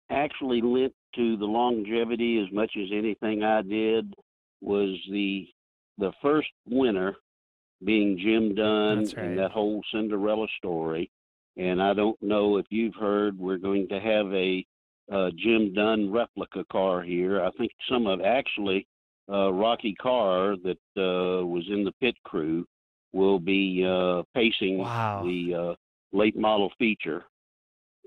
[0.10, 4.14] actually lent to the longevity as much as anything I did
[4.62, 5.48] was the
[5.98, 7.16] the first winner
[7.84, 9.18] being Jim Dunn right.
[9.18, 11.12] and that whole Cinderella story.
[11.58, 14.66] And I don't know if you've heard we're going to have a
[15.12, 17.44] uh, Jim Dunn replica car here.
[17.44, 18.88] I think some of actually
[19.30, 22.66] uh, Rocky Carr that uh, was in the pit crew
[23.14, 25.24] will be uh, pacing Wow.
[25.26, 25.76] the uh,
[26.18, 27.26] late model feature.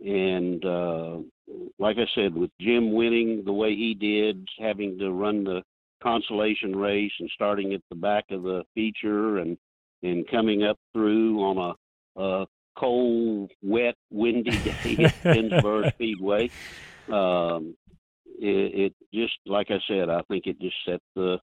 [0.03, 1.19] And uh,
[1.79, 5.63] like I said, with Jim winning the way he did, having to run the
[6.03, 9.57] consolation race and starting at the back of the feature and
[10.03, 11.77] and coming up through on
[12.17, 12.47] a, a
[12.79, 14.51] cold, wet, windy
[14.85, 16.51] day at Pittsburgh Speedway.
[17.11, 17.75] Um,
[18.39, 21.39] it, it just, like I said, I think it just set the,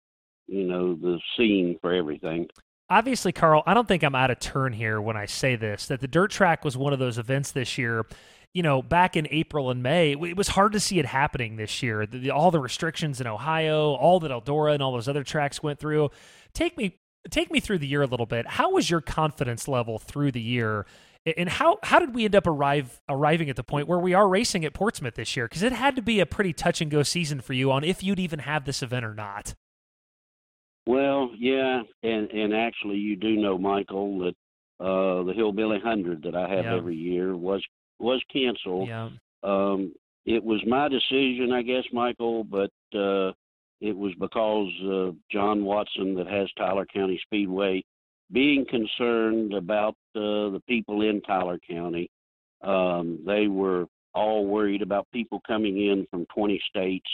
[0.47, 2.47] you know, the scene for everything.
[2.89, 6.01] Obviously, Carl, I don't think I'm out of turn here when I say this that
[6.01, 8.05] the dirt track was one of those events this year.
[8.53, 11.81] You know, back in April and May, it was hard to see it happening this
[11.81, 12.05] year.
[12.05, 15.63] The, the- all the restrictions in Ohio, all that Eldora and all those other tracks
[15.63, 16.09] went through.
[16.53, 16.97] Take me,
[17.29, 18.45] take me through the year a little bit.
[18.47, 20.85] How was your confidence level through the year,
[21.37, 24.27] and how how did we end up arrive arriving at the point where we are
[24.27, 25.47] racing at Portsmouth this year?
[25.47, 28.03] Because it had to be a pretty touch and go season for you on if
[28.03, 29.53] you'd even have this event or not.
[30.87, 34.35] Well, yeah, and and actually, you do know, Michael, that
[34.83, 36.75] uh, the Hillbilly Hundred that I have Yeah.
[36.75, 37.63] every year was
[38.01, 38.87] was canceled.
[38.87, 39.09] Yeah.
[39.43, 39.93] Um,
[40.25, 43.31] it was my decision, I guess, Michael, but uh,
[43.79, 47.83] it was because uh, John Watson, that has Tyler County Speedway,
[48.31, 52.09] being concerned about uh, the people in Tyler County.
[52.61, 57.07] Um, they were all worried about people coming in from 20 states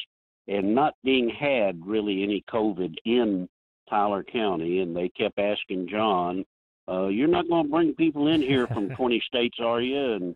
[0.48, 3.48] and not being had really any COVID in
[3.90, 4.80] Tyler County.
[4.80, 6.44] And they kept asking John,
[6.90, 10.36] uh, "You're not going to bring people in here from 20 states, are you?" And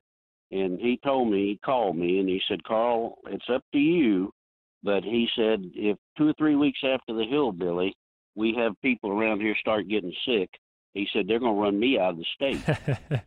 [0.52, 4.32] and he told me, he called me, and he said, "Carl, it's up to you."
[4.84, 7.94] But he said, if two or three weeks after the hillbilly,
[8.36, 10.50] we have people around here start getting sick,
[10.94, 13.22] he said they're going to run me out of the state.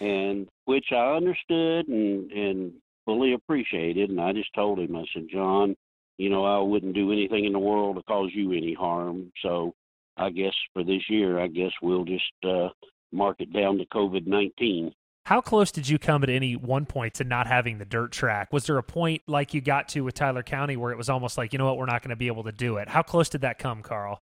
[0.00, 2.72] and which I understood and and
[3.04, 4.10] fully appreciated.
[4.10, 5.74] And I just told him, I said, John,
[6.18, 9.32] you know, I wouldn't do anything in the world to cause you any harm.
[9.42, 9.74] So
[10.16, 12.68] I guess for this year, I guess we'll just uh,
[13.10, 14.92] mark it down to COVID nineteen.
[15.24, 18.52] How close did you come at any one point to not having the dirt track?
[18.52, 21.38] Was there a point like you got to with Tyler County where it was almost
[21.38, 22.88] like, you know what, we're not going to be able to do it?
[22.88, 24.20] How close did that come, Carl?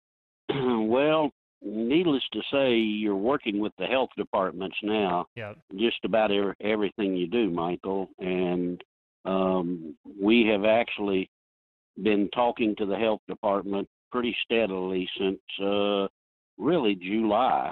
[0.48, 1.30] well,
[1.62, 5.26] needless to say, you're working with the health departments now.
[5.36, 5.52] Yeah.
[5.76, 8.82] Just about every, everything you do, Michael, and
[9.24, 11.30] um, we have actually
[12.02, 16.08] been talking to the health department pretty steadily since uh,
[16.56, 17.70] really July,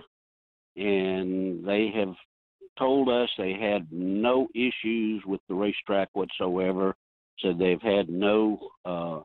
[0.76, 2.14] and they have
[2.78, 6.94] told us they had no issues with the racetrack whatsoever.
[7.40, 9.20] Said they've had no uh,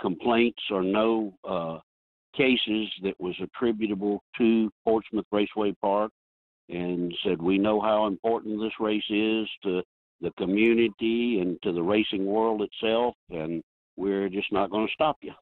[0.00, 1.78] complaints or no uh,
[2.36, 6.10] cases that was attributable to Portsmouth Raceway Park,
[6.68, 9.82] and said we know how important this race is to
[10.22, 13.62] the community and to the racing world itself, and
[13.96, 15.32] we're just not going to stop you.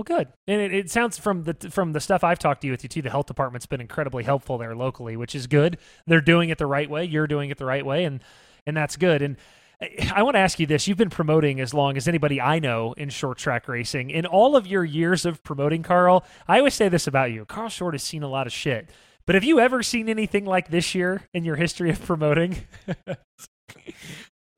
[0.00, 0.28] Well, good.
[0.46, 2.88] And it, it sounds from the from the stuff I've talked to you with you
[2.88, 5.76] too, the health department's been incredibly helpful there locally, which is good.
[6.06, 7.04] They're doing it the right way.
[7.04, 8.22] You're doing it the right way, and
[8.66, 9.20] and that's good.
[9.20, 9.36] And
[9.82, 12.58] I- I want to ask you this: You've been promoting as long as anybody I
[12.60, 14.08] know in short track racing.
[14.08, 17.68] In all of your years of promoting, Carl, I always say this about you: Carl
[17.68, 18.88] Short has seen a lot of shit.
[19.26, 22.56] But have you ever seen anything like this year in your history of promoting?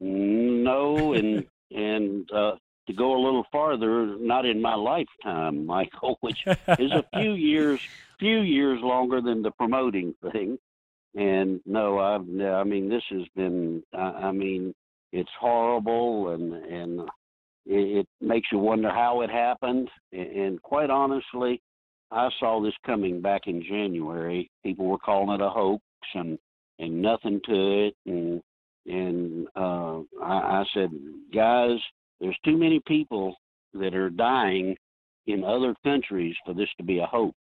[0.00, 6.44] No, and and uh, to go a little farther, not in my lifetime, Michael, which
[6.46, 7.80] is a few years
[8.18, 10.58] few years longer than the promoting thing.
[11.14, 14.74] And no, I've I mean this has been I, I mean
[15.12, 17.00] it's horrible and and
[17.66, 19.88] it, it makes you wonder how it happened.
[20.12, 21.60] And, and quite honestly,
[22.10, 24.50] I saw this coming back in January.
[24.64, 25.82] People were calling it a hoax
[26.14, 26.38] and
[26.78, 28.42] and nothing to it and
[28.86, 30.90] and uh, I, I said,
[31.32, 31.78] guys,
[32.22, 33.37] there's too many people
[33.74, 34.74] that are dying
[35.26, 37.37] in other countries for this to be a hoax.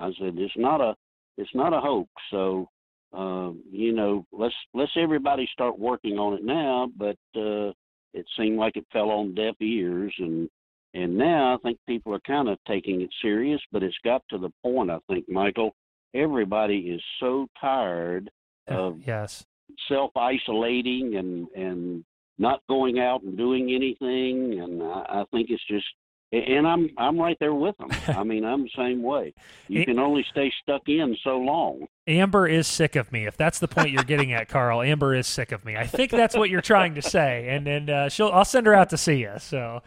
[0.00, 0.96] I said it's not a
[1.36, 2.10] it's not a hoax.
[2.32, 2.66] So
[3.12, 6.90] Um, you know, let's let's everybody start working on it now.
[6.96, 7.72] But uh,
[8.14, 10.48] it seemed like it fell on deaf ears, and
[10.94, 13.60] and now I think people are kind of taking it serious.
[13.70, 15.74] But it's got to the point, I think, Michael,
[16.14, 18.30] everybody is so tired
[18.68, 19.44] of yes
[19.88, 22.04] self isolating and and
[22.38, 25.86] not going out and doing anything, and I, I think it's just
[26.32, 27.90] and I'm I'm right there with them.
[28.16, 29.34] I mean, I'm the same way.
[29.68, 31.86] You can only stay stuck in so long.
[32.06, 33.26] Amber is sick of me.
[33.26, 35.76] If that's the point you're getting at, Carl, Amber is sick of me.
[35.76, 38.74] I think that's what you're trying to say, and and uh, she'll I'll send her
[38.74, 39.34] out to see you.
[39.38, 39.82] So.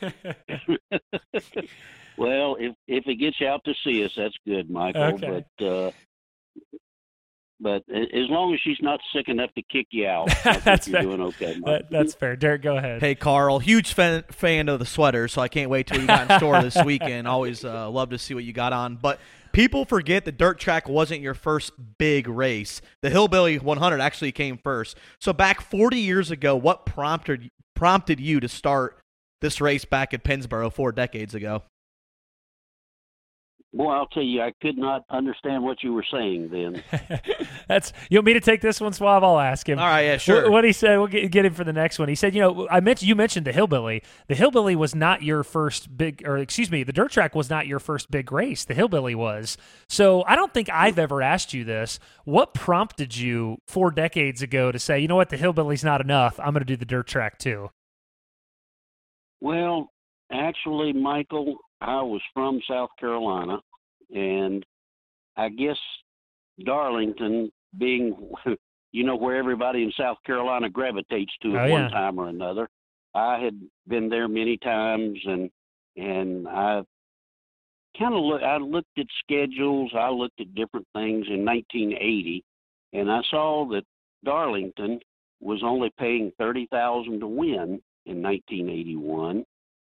[2.18, 5.02] well, if if it gets you out to see us, that's good, Michael.
[5.02, 5.44] Okay.
[5.58, 5.90] But uh,
[7.60, 11.00] but as long as she's not sick enough to kick you out, I that's you're
[11.00, 11.02] fair.
[11.02, 11.58] doing okay.
[11.64, 12.36] That, that's fair.
[12.36, 13.00] Derek, go ahead.
[13.00, 16.30] Hey, Carl, huge fan, fan of the sweater, so I can't wait till you got
[16.30, 17.26] in store this weekend.
[17.26, 18.96] Always uh, love to see what you got on.
[18.96, 19.18] But
[19.52, 22.82] people forget the dirt track wasn't your first big race.
[23.02, 24.96] The Hillbilly 100 actually came first.
[25.20, 28.98] So back 40 years ago, what prompted prompted you to start
[29.40, 31.62] this race back at Pennsboro four decades ago?
[33.76, 36.82] Well, I'll tell you, I could not understand what you were saying then.
[37.68, 39.22] That's you want me to take this one, Swab?
[39.22, 39.78] I'll ask him.
[39.78, 40.44] All right, yeah, sure.
[40.44, 42.08] What, what he said, we'll get, get him for the next one.
[42.08, 44.02] He said, you know, I mentioned you mentioned the hillbilly.
[44.28, 47.66] The hillbilly was not your first big, or excuse me, the dirt track was not
[47.66, 48.64] your first big race.
[48.64, 49.58] The hillbilly was.
[49.90, 51.98] So I don't think I've ever asked you this.
[52.24, 56.40] What prompted you four decades ago to say, you know what, the hillbilly's not enough.
[56.40, 57.68] I'm going to do the dirt track too.
[59.42, 59.90] Well,
[60.32, 63.58] actually, Michael, I was from South Carolina,
[64.14, 64.64] and
[65.36, 65.78] I guess
[66.64, 68.16] Darlington being,
[68.92, 71.88] you know, where everybody in South Carolina gravitates to at Oh, one yeah.
[71.90, 72.68] time or another.
[73.14, 75.50] I had been there many times, and
[75.96, 76.82] and I
[77.98, 78.42] kind of look.
[78.42, 79.90] I looked at schedules.
[79.96, 82.44] I looked at different things in 1980,
[82.92, 83.84] and I saw that
[84.24, 85.00] Darlington
[85.40, 89.44] was only paying thirty thousand to win in 1981.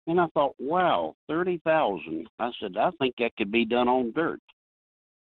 [0.08, 2.28] And I thought, wow, thirty thousand.
[2.40, 4.40] I said, I think that could be done on dirt.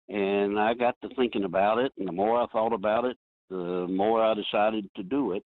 [0.07, 3.17] And I got to thinking about it, and the more I thought about it,
[3.49, 5.43] the more I decided to do it.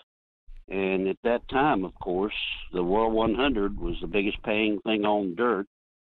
[0.68, 2.34] And at that time, of course,
[2.72, 5.66] the World 100 was the biggest paying thing on dirt.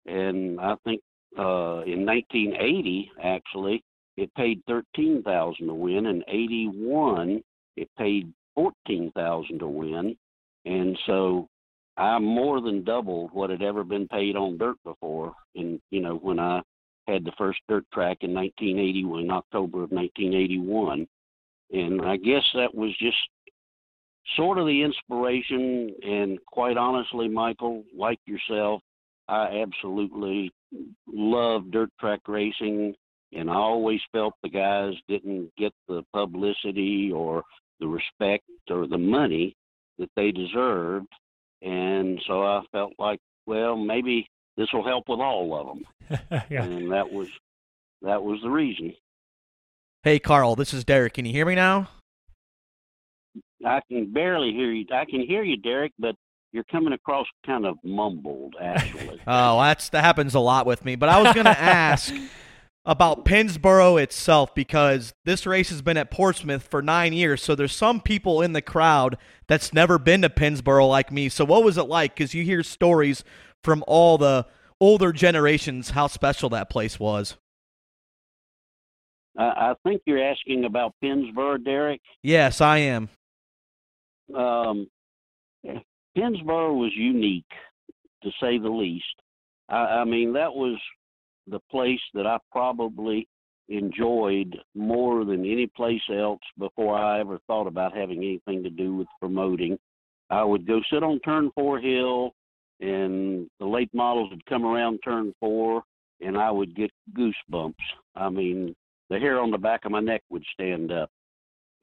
[0.07, 1.03] And I think
[1.39, 3.85] uh, in 1980, actually,
[4.17, 6.07] it paid 13,000 to win.
[6.07, 7.43] In 81,
[7.77, 10.17] it paid 14,000 to win.
[10.65, 11.49] And so
[12.01, 15.35] I more than doubled what had ever been paid on dirt before.
[15.55, 16.63] And you know, when I
[17.07, 21.07] had the first dirt track in 1980, in October of 1981,
[21.73, 23.19] and I guess that was just
[24.35, 25.95] sort of the inspiration.
[26.03, 28.81] And quite honestly, Michael, like yourself,
[29.29, 30.51] I absolutely
[31.07, 32.95] love dirt track racing,
[33.33, 37.45] and I always felt the guys didn't get the publicity or
[37.79, 39.55] the respect or the money
[39.99, 41.09] that they deserved.
[41.63, 46.41] And so I felt like, well, maybe this will help with all of them.
[46.51, 46.65] yeah.
[46.65, 47.29] And that was
[48.03, 48.95] that was the reason.
[50.03, 51.15] Hey, Carl, this is Derek.
[51.15, 51.89] Can you hear me now?
[53.65, 54.87] I can barely hear you.
[54.93, 56.15] I can hear you, Derek, but
[56.53, 59.21] you're coming across kind of mumbled, actually.
[59.27, 60.97] Oh, that's that happens a lot with me.
[60.97, 62.13] But I was going to ask
[62.85, 67.43] about Pennsboro itself because this race has been at Portsmouth for nine years.
[67.43, 71.29] So there's some people in the crowd that's never been to Pennsboro like me.
[71.29, 72.15] So what was it like?
[72.15, 73.23] Because you hear stories
[73.63, 74.47] from all the
[74.81, 77.37] older generations how special that place was.
[79.39, 82.01] I, I think you're asking about Pennsboro, Derek.
[82.23, 83.11] Yes, I am.
[84.35, 84.89] Um,
[86.17, 87.51] Pennsboro was unique,
[88.23, 89.05] to say the least.
[89.69, 90.79] I, I mean, that was
[91.47, 93.29] the place that I probably
[93.69, 98.95] enjoyed more than any place else before I ever thought about having anything to do
[98.95, 99.79] with promoting.
[100.29, 102.35] I would go sit on turn four hill,
[102.81, 105.83] and the late models would come around turn four,
[106.21, 107.75] and I would get goosebumps.
[108.17, 108.75] I mean,
[109.09, 111.11] the hair on the back of my neck would stand up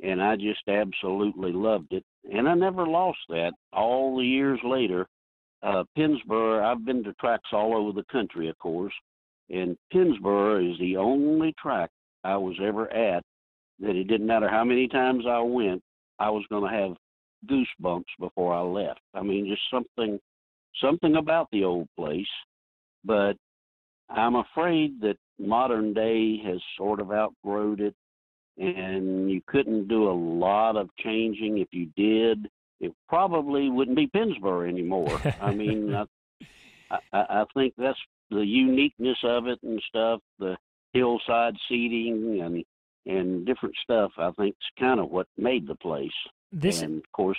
[0.01, 2.03] and I just absolutely loved it.
[2.31, 3.53] And I never lost that.
[3.73, 5.07] All the years later,
[5.63, 8.93] uh, Pennsboro, I've been to tracks all over the country, of course,
[9.49, 11.89] and Pennsboro is the only track
[12.23, 13.23] I was ever at
[13.79, 15.81] that it didn't matter how many times I went,
[16.19, 16.95] I was going to have
[17.49, 18.99] goosebumps before I left.
[19.13, 20.19] I mean, just something,
[20.81, 22.25] something about the old place.
[23.05, 23.33] But
[24.09, 27.95] I'm afraid that modern day has sort of outgrown it
[28.57, 31.59] and you couldn't do a lot of changing.
[31.59, 35.21] If you did, it probably wouldn't be Pennsboro anymore.
[35.39, 35.93] I mean,
[36.89, 37.99] I, I, I think that's
[38.29, 40.19] the uniqueness of it and stuff.
[40.39, 40.57] The
[40.93, 42.63] hillside seating and
[43.05, 44.11] and different stuff.
[44.17, 46.11] I think is kind of what made the place.
[46.51, 47.37] This, and of course,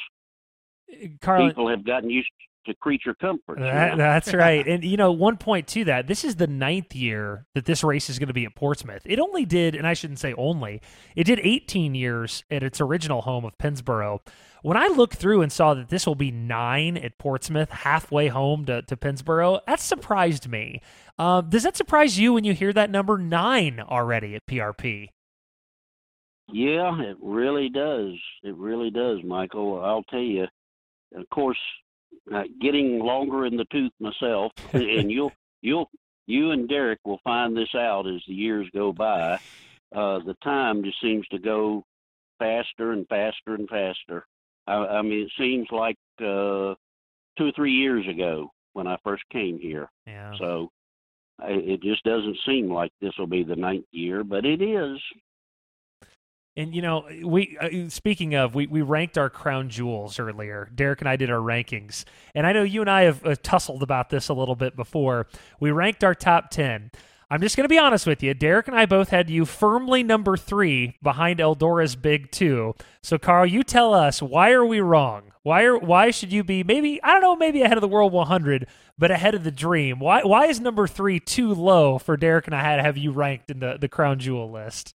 [0.92, 2.30] eh, Carl, people have gotten used
[2.66, 3.60] to creature comforts.
[3.60, 4.66] That, that's right.
[4.66, 8.10] And, you know, one point to that this is the ninth year that this race
[8.10, 9.02] is going to be at Portsmouth.
[9.04, 10.80] It only did, and I shouldn't say only,
[11.16, 14.20] it did 18 years at its original home of Pennsboro.
[14.62, 18.64] When I looked through and saw that this will be nine at Portsmouth, halfway home
[18.66, 20.80] to, to Pennsboro, that surprised me.
[21.18, 25.10] Um, does that surprise you when you hear that number nine already at PRP?
[26.50, 28.14] Yeah, it really does.
[28.42, 29.82] It really does, Michael.
[29.84, 30.46] I'll tell you.
[31.14, 31.58] Of course,
[32.34, 35.90] uh, getting longer in the tooth myself, and you'll you'll
[36.26, 39.38] you and Derek will find this out as the years go by.
[39.94, 41.82] Uh, the time just seems to go
[42.38, 44.26] faster and faster and faster.
[44.66, 46.74] I, I mean, it seems like uh,
[47.38, 49.90] two or three years ago when I first came here.
[50.06, 50.32] Yeah.
[50.38, 50.70] So
[51.42, 54.98] it just doesn't seem like this will be the ninth year, but it is.
[56.58, 60.68] And you know, we uh, speaking of, we we ranked our crown jewels earlier.
[60.74, 62.04] Derek and I did our rankings,
[62.34, 65.28] and I know you and I have uh, tussled about this a little bit before.
[65.60, 66.90] We ranked our top ten.
[67.30, 68.34] I'm just going to be honest with you.
[68.34, 72.74] Derek and I both had you firmly number three behind Eldora's big two.
[73.02, 75.30] So, Carl, you tell us why are we wrong?
[75.44, 78.12] Why are why should you be maybe I don't know maybe ahead of the World
[78.12, 78.66] 100,
[78.98, 80.00] but ahead of the Dream?
[80.00, 83.48] Why why is number three too low for Derek and I to have you ranked
[83.48, 84.96] in the the crown jewel list?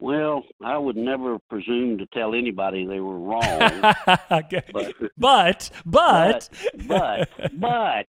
[0.00, 3.42] Well, I would never presume to tell anybody they were wrong.
[4.30, 4.62] okay.
[4.72, 6.48] but, but, but,
[6.86, 8.06] but, but,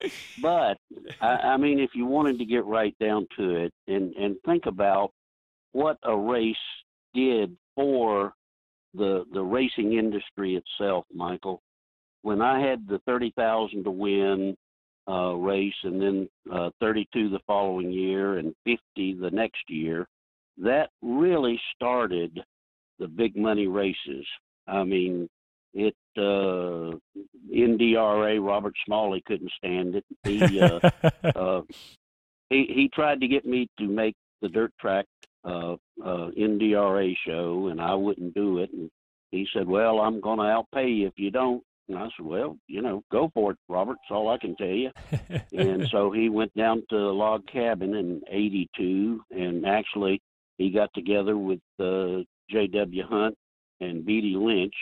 [0.40, 0.78] but,
[1.20, 4.66] I, I mean, if you wanted to get right down to it and and think
[4.66, 5.10] about
[5.72, 6.54] what a race
[7.12, 8.32] did for
[8.94, 11.60] the the racing industry itself, Michael.
[12.22, 14.56] When I had the thirty thousand to win
[15.08, 20.06] uh, race, and then uh, thirty two the following year, and fifty the next year
[20.58, 22.40] that really started
[22.98, 24.26] the big money races.
[24.66, 25.28] I mean,
[25.74, 26.96] it uh
[27.54, 30.04] NDRA Robert Smalley couldn't stand it.
[30.24, 30.80] He uh,
[31.34, 31.62] uh
[32.50, 35.06] he he tried to get me to make the dirt track
[35.44, 35.74] uh
[36.04, 38.90] uh NDRA show and I wouldn't do it and
[39.32, 42.56] he said, "Well, I'm going to outpay you if you don't." And I said, "Well,
[42.68, 43.96] you know, go for it, Robert.
[44.02, 44.90] That's all I can tell you."
[45.52, 50.20] and so he went down to Log Cabin in '82, and actually
[50.62, 53.02] he got together with uh, J.W.
[53.08, 53.36] Hunt
[53.80, 54.74] and Beatty Lynch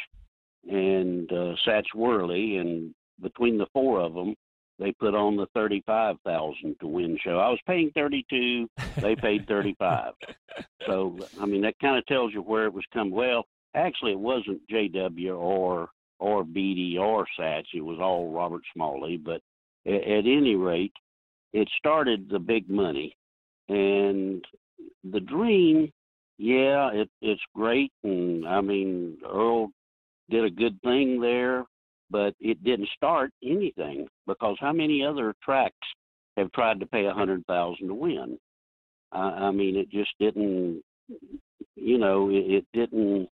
[0.70, 4.34] and uh, Satch Worley, and between the four of them,
[4.78, 7.38] they put on the thirty-five thousand to win show.
[7.38, 8.68] I was paying thirty-two;
[9.00, 10.12] they paid thirty-five.
[10.86, 13.14] so, I mean, that kind of tells you where it was coming.
[13.14, 15.34] Well, actually, it wasn't J.W.
[15.34, 19.16] or or Beatty or Satch; it was all Robert Smalley.
[19.16, 19.40] But
[19.86, 20.94] at, at any rate,
[21.52, 23.16] it started the big money,
[23.68, 24.44] and
[25.10, 25.90] the dream,
[26.38, 29.70] yeah, it, it's great, and I mean Earl
[30.30, 31.64] did a good thing there,
[32.10, 35.74] but it didn't start anything because how many other tracks
[36.36, 38.38] have tried to pay a hundred thousand to win?
[39.12, 40.82] I, I mean, it just didn't.
[41.76, 43.28] You know, it, it didn't.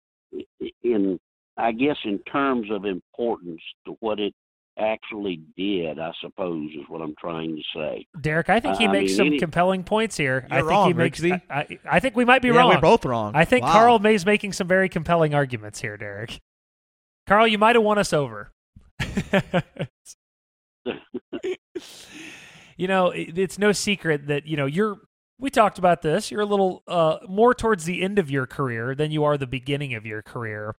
[0.83, 1.19] In
[1.57, 4.33] I guess in terms of importance to what it
[4.79, 8.05] actually did, I suppose, is what I'm trying to say.
[8.21, 10.45] Derek, I think he I makes mean, some any- compelling points here.
[10.49, 11.23] You're I think wrong, he makes.
[11.23, 12.69] I, I, I think we might be Yeah, wrong.
[12.69, 13.33] we're both wrong.
[13.35, 13.71] I think Wow.
[13.73, 16.39] Carl May's making some very compelling arguments here, Derek.
[17.27, 18.51] Carl, you might have won us over.
[22.77, 24.97] you know, it- it's no secret that you know you're.
[25.39, 26.31] We talked about this.
[26.31, 29.45] You're a little uh, more towards the end of your career than you are the
[29.45, 30.75] beginning of your career.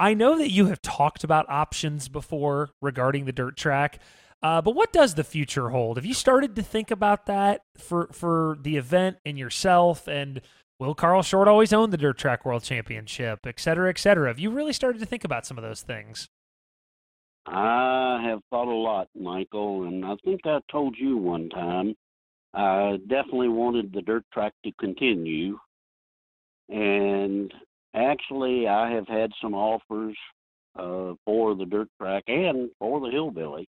[0.00, 3.98] I know that you have talked about options before regarding the dirt track,
[4.42, 5.98] uh, but what does the future hold?
[5.98, 10.08] Have you started to think about that for for the event and yourself?
[10.08, 10.40] And
[10.78, 14.28] will Carl Short always own the dirt track world championship, et cetera, et cetera?
[14.28, 16.30] Have you really started to think about some of those things?
[17.46, 21.94] I have thought a lot, Michael, and I think I told you one time
[22.54, 25.58] I definitely wanted the dirt track to continue.
[26.70, 27.52] And
[27.94, 30.16] actually, I have had some offers
[30.78, 33.68] uh, for the dirt track and for the hillbilly.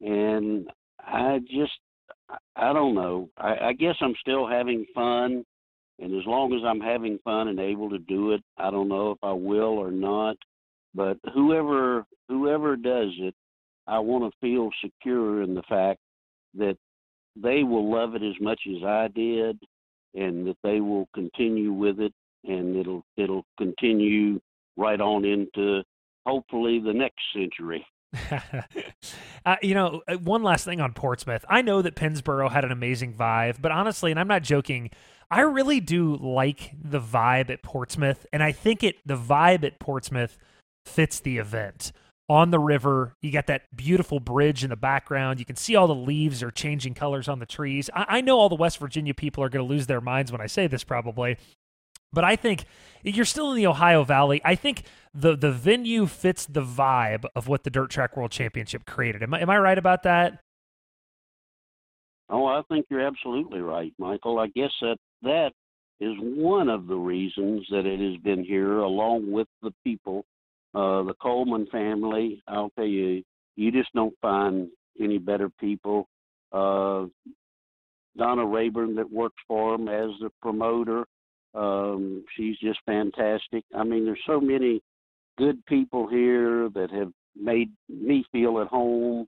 [0.00, 0.68] And
[1.00, 1.72] I just,
[2.56, 3.28] I don't know.
[3.36, 5.44] I, I guess I'm still having fun.
[5.98, 9.12] And as long as I'm having fun and able to do it, I don't know
[9.12, 10.36] if I will or not.
[10.94, 13.34] But whoever whoever does it,
[13.86, 16.00] I want to feel secure in the fact
[16.54, 16.76] that
[17.36, 19.58] they will love it as much as I did,
[20.14, 22.12] and that they will continue with it,
[22.44, 24.40] and it'll it'll continue
[24.76, 25.82] right on into
[26.26, 27.86] hopefully the next century.
[29.46, 31.44] uh, you know, uh, one last thing on Portsmouth.
[31.48, 34.90] I know that Pennsboro had an amazing vibe, but honestly, and I'm not joking,
[35.30, 39.78] I really do like the vibe at Portsmouth, and I think it the vibe at
[39.78, 40.36] Portsmouth
[40.84, 41.92] fits the event.
[42.28, 45.38] On the river, you got that beautiful bridge in the background.
[45.38, 47.90] You can see all the leaves are changing colors on the trees.
[47.94, 50.40] I, I know all the West Virginia people are going to lose their minds when
[50.40, 51.36] I say this, probably,
[52.12, 52.64] but I think
[53.02, 54.40] you're still in the Ohio Valley.
[54.44, 54.84] I think
[55.14, 59.22] the the venue fits the vibe of what the Dirt Track World Championship created.
[59.22, 60.40] Am I am I right about that?
[62.28, 64.38] Oh, I think you're absolutely right, Michael.
[64.38, 65.50] I guess that that
[66.00, 70.24] is one of the reasons that it has been here, along with the people,
[70.74, 72.42] uh, the Coleman family.
[72.48, 73.22] I'll tell you,
[73.56, 74.68] you just don't find
[75.00, 76.08] any better people.
[76.50, 77.06] Uh,
[78.16, 81.04] Donna Rayburn that works for them as the promoter.
[81.54, 83.64] Um, she's just fantastic.
[83.74, 84.82] I mean, there's so many
[85.38, 89.26] good people here that have made me feel at home.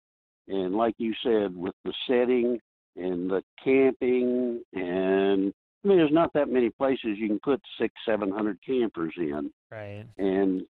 [0.48, 2.58] And like you said, with the setting
[2.96, 5.52] and the camping, and
[5.84, 9.50] I mean, there's not that many places you can put six, seven hundred campers in.
[9.70, 10.04] Right.
[10.18, 10.62] And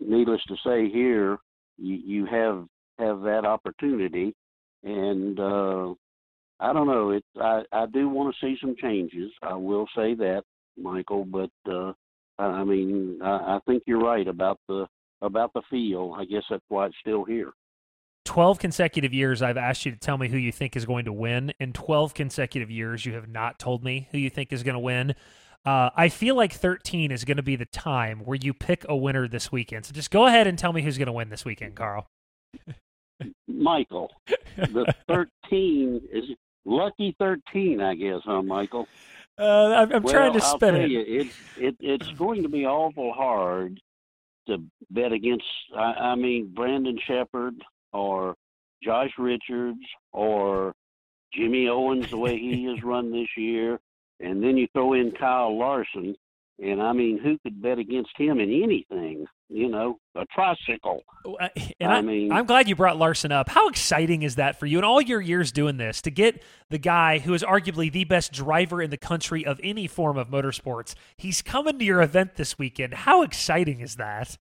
[0.00, 1.38] needless to say, here
[1.76, 2.66] you, you have
[2.98, 4.34] have that opportunity,
[4.82, 5.94] and uh,
[6.58, 7.10] I don't know.
[7.10, 9.30] It I I do want to see some changes.
[9.42, 10.42] I will say that,
[10.80, 11.24] Michael.
[11.24, 11.92] But uh,
[12.38, 14.86] I mean, I, I think you're right about the
[15.20, 16.14] about the feel.
[16.16, 17.52] I guess that's why it's still here.
[18.24, 21.12] 12 consecutive years I've asked you to tell me who you think is going to
[21.12, 21.52] win.
[21.58, 24.80] In 12 consecutive years, you have not told me who you think is going to
[24.80, 25.14] win.
[25.64, 28.94] Uh, I feel like 13 is going to be the time where you pick a
[28.94, 29.86] winner this weekend.
[29.86, 32.06] So just go ahead and tell me who's going to win this weekend, Carl.
[33.46, 34.10] Michael,
[34.56, 36.24] the 13 is
[36.64, 38.86] lucky 13, I guess, huh, Michael?
[39.38, 40.90] Uh, I'm, I'm well, trying to spin it.
[40.90, 41.26] You, it,
[41.56, 41.76] it.
[41.80, 43.80] It's going to be awful hard
[44.48, 45.44] to bet against.
[45.76, 47.54] I, I mean, Brandon Sheppard
[47.92, 48.34] or
[48.82, 49.78] Josh Richards
[50.12, 50.74] or
[51.32, 53.78] Jimmy Owens, the way he has run this year,
[54.20, 56.16] and then you throw in Kyle Larson,
[56.60, 59.26] and I mean, who could bet against him in anything?
[59.50, 61.02] You know, a tricycle.
[61.24, 61.48] Uh,
[61.80, 63.48] And I, I mean- I'm glad you brought Larson up.
[63.48, 64.78] How exciting is that for you?
[64.78, 68.32] In all your years doing this, to get the guy who is arguably the best
[68.32, 72.58] driver in the country of any form of motorsports, he's coming to your event this
[72.58, 72.92] weekend.
[72.94, 74.36] How exciting is that?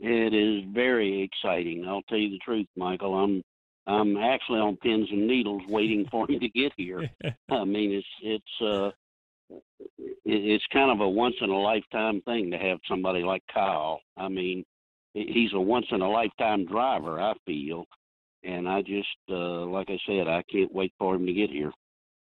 [0.00, 1.84] It is very exciting.
[1.88, 3.14] I'll tell you the truth, Michael.
[3.14, 3.42] I'm
[3.86, 7.10] I'm actually on pins and needles waiting for him to get here.
[7.50, 8.90] I mean, it's it's uh,
[10.24, 14.00] it's kind of a once in a lifetime thing to have somebody like Kyle.
[14.16, 14.64] I mean,
[15.14, 17.20] he's a once in a lifetime driver.
[17.20, 17.86] I feel,
[18.44, 21.72] and I just uh, like I said, I can't wait for him to get here.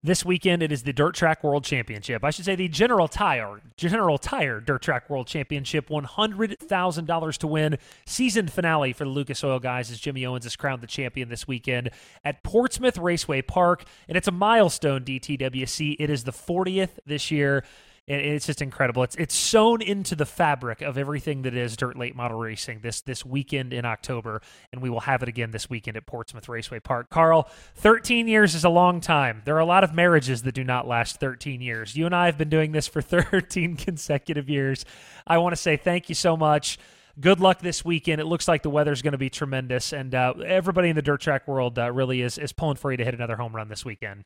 [0.06, 2.22] This weekend, it is the Dirt Track World Championship.
[2.22, 5.90] I should say the General Tire General Tire Dirt Track World Championship.
[5.90, 7.76] One hundred thousand dollars to win.
[8.06, 11.48] Season finale for the Lucas Oil guys as Jimmy Owens is crowned the champion this
[11.48, 11.90] weekend
[12.24, 15.96] at Portsmouth Raceway Park, and it's a milestone DTWC.
[15.98, 17.64] It is the fortieth this year.
[18.08, 19.02] And it's just incredible.
[19.02, 23.00] It's it's sewn into the fabric of everything that is dirt late model racing this
[23.00, 24.42] this weekend in October,
[24.72, 27.10] and we will have it again this weekend at Portsmouth Raceway Park.
[27.10, 29.42] Carl, 13 years is a long time.
[29.44, 31.96] There are a lot of marriages that do not last 13 years.
[31.96, 34.84] You and I have been doing this for 13 consecutive years.
[35.26, 36.78] I want to say thank you so much.
[37.18, 38.20] Good luck this weekend.
[38.20, 41.22] It looks like the weather's going to be tremendous, and uh, everybody in the dirt
[41.22, 43.84] track world uh, really is is pulling for you to hit another home run this
[43.84, 44.22] weekend.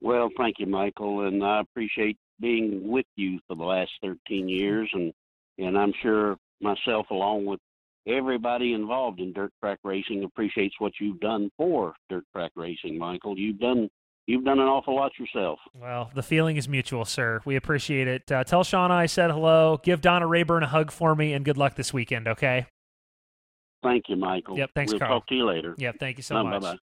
[0.00, 4.88] Well, thank you, Michael, and I appreciate being with you for the last 13 years,
[4.92, 5.12] and
[5.58, 7.60] and I'm sure myself, along with
[8.06, 13.38] everybody involved in dirt track racing, appreciates what you've done for dirt track racing, Michael.
[13.38, 13.88] You've done
[14.26, 15.58] you've done an awful lot yourself.
[15.74, 17.40] Well, the feeling is mutual, sir.
[17.44, 18.30] We appreciate it.
[18.30, 19.78] Uh, tell Shauna I said hello.
[19.82, 22.28] Give Donna Rayburn a hug for me, and good luck this weekend.
[22.28, 22.66] Okay.
[23.82, 24.56] Thank you, Michael.
[24.56, 25.20] Yep, thanks, we'll Carl.
[25.20, 25.74] talk to you later.
[25.76, 26.62] Yep, thank you so Bye, much.
[26.62, 26.78] Bye-bye.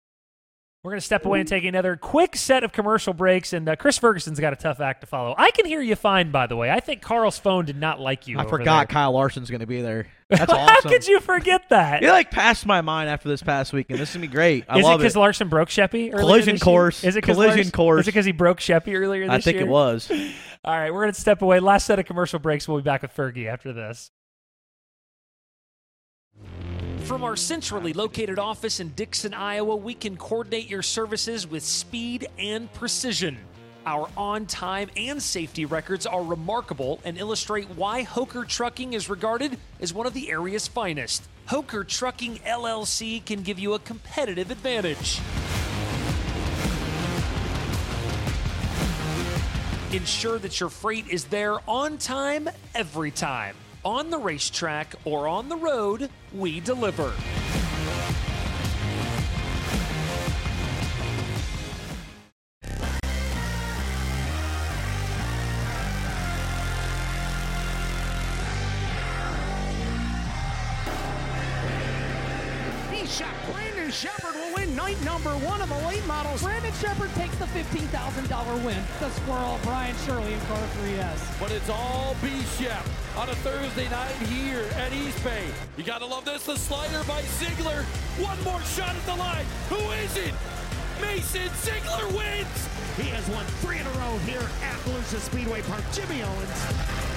[0.83, 3.77] We're going to step away and take another quick set of commercial breaks, and uh,
[3.77, 5.35] Chris Ferguson's got a tough act to follow.
[5.37, 6.71] I can hear you fine, by the way.
[6.71, 8.39] I think Carl's phone did not like you.
[8.39, 8.95] I forgot there.
[8.95, 10.07] Kyle Larson's going to be there.
[10.31, 10.67] That's awesome.
[10.69, 12.03] How could you forget that?
[12.03, 14.01] It like passed my mind after this past weekend.
[14.01, 14.65] This is gonna be great.
[14.71, 15.17] I is it because.
[15.17, 16.13] Larson broke Sheppy?
[16.17, 17.03] Collision course.
[17.03, 17.09] Year?
[17.11, 18.01] Is it Collision Larson- course.
[18.03, 19.67] Is it because he broke Sheppy earlier this I think year?
[19.67, 20.11] it was.
[20.65, 21.59] All right, we're going to step away.
[21.61, 22.67] Last set of commercial breaks.
[22.69, 24.11] We'll be back with Fergie after this.
[27.05, 32.29] From our centrally located office in Dixon, Iowa, we can coordinate your services with speed
[32.39, 33.39] and precision.
[33.85, 39.59] Our on time and safety records are remarkable and illustrate why Hoker Trucking is regarded
[39.81, 41.27] as one of the area's finest.
[41.47, 45.21] Hoker Trucking LLC can give you a competitive advantage.
[49.93, 53.57] Ensure that your freight is there on time every time.
[53.85, 57.13] On the racetrack or on the road, we deliver.
[76.23, 76.43] The.
[76.43, 78.77] Brandon Sheppard takes the $15,000 win.
[79.01, 81.41] The squirrel, Brian Shirley in car 3S.
[81.41, 82.85] But it's all B Shep
[83.17, 85.47] on a Thursday night here at East Bay.
[85.77, 86.45] You gotta love this.
[86.45, 87.85] The slider by Ziegler.
[88.19, 89.47] One more shot at the line.
[89.69, 90.35] Who is it?
[91.01, 92.69] Mason Ziegler wins.
[92.97, 95.83] He has won three in a row here at Volusia Speedway Park.
[95.93, 97.10] Jimmy Owens.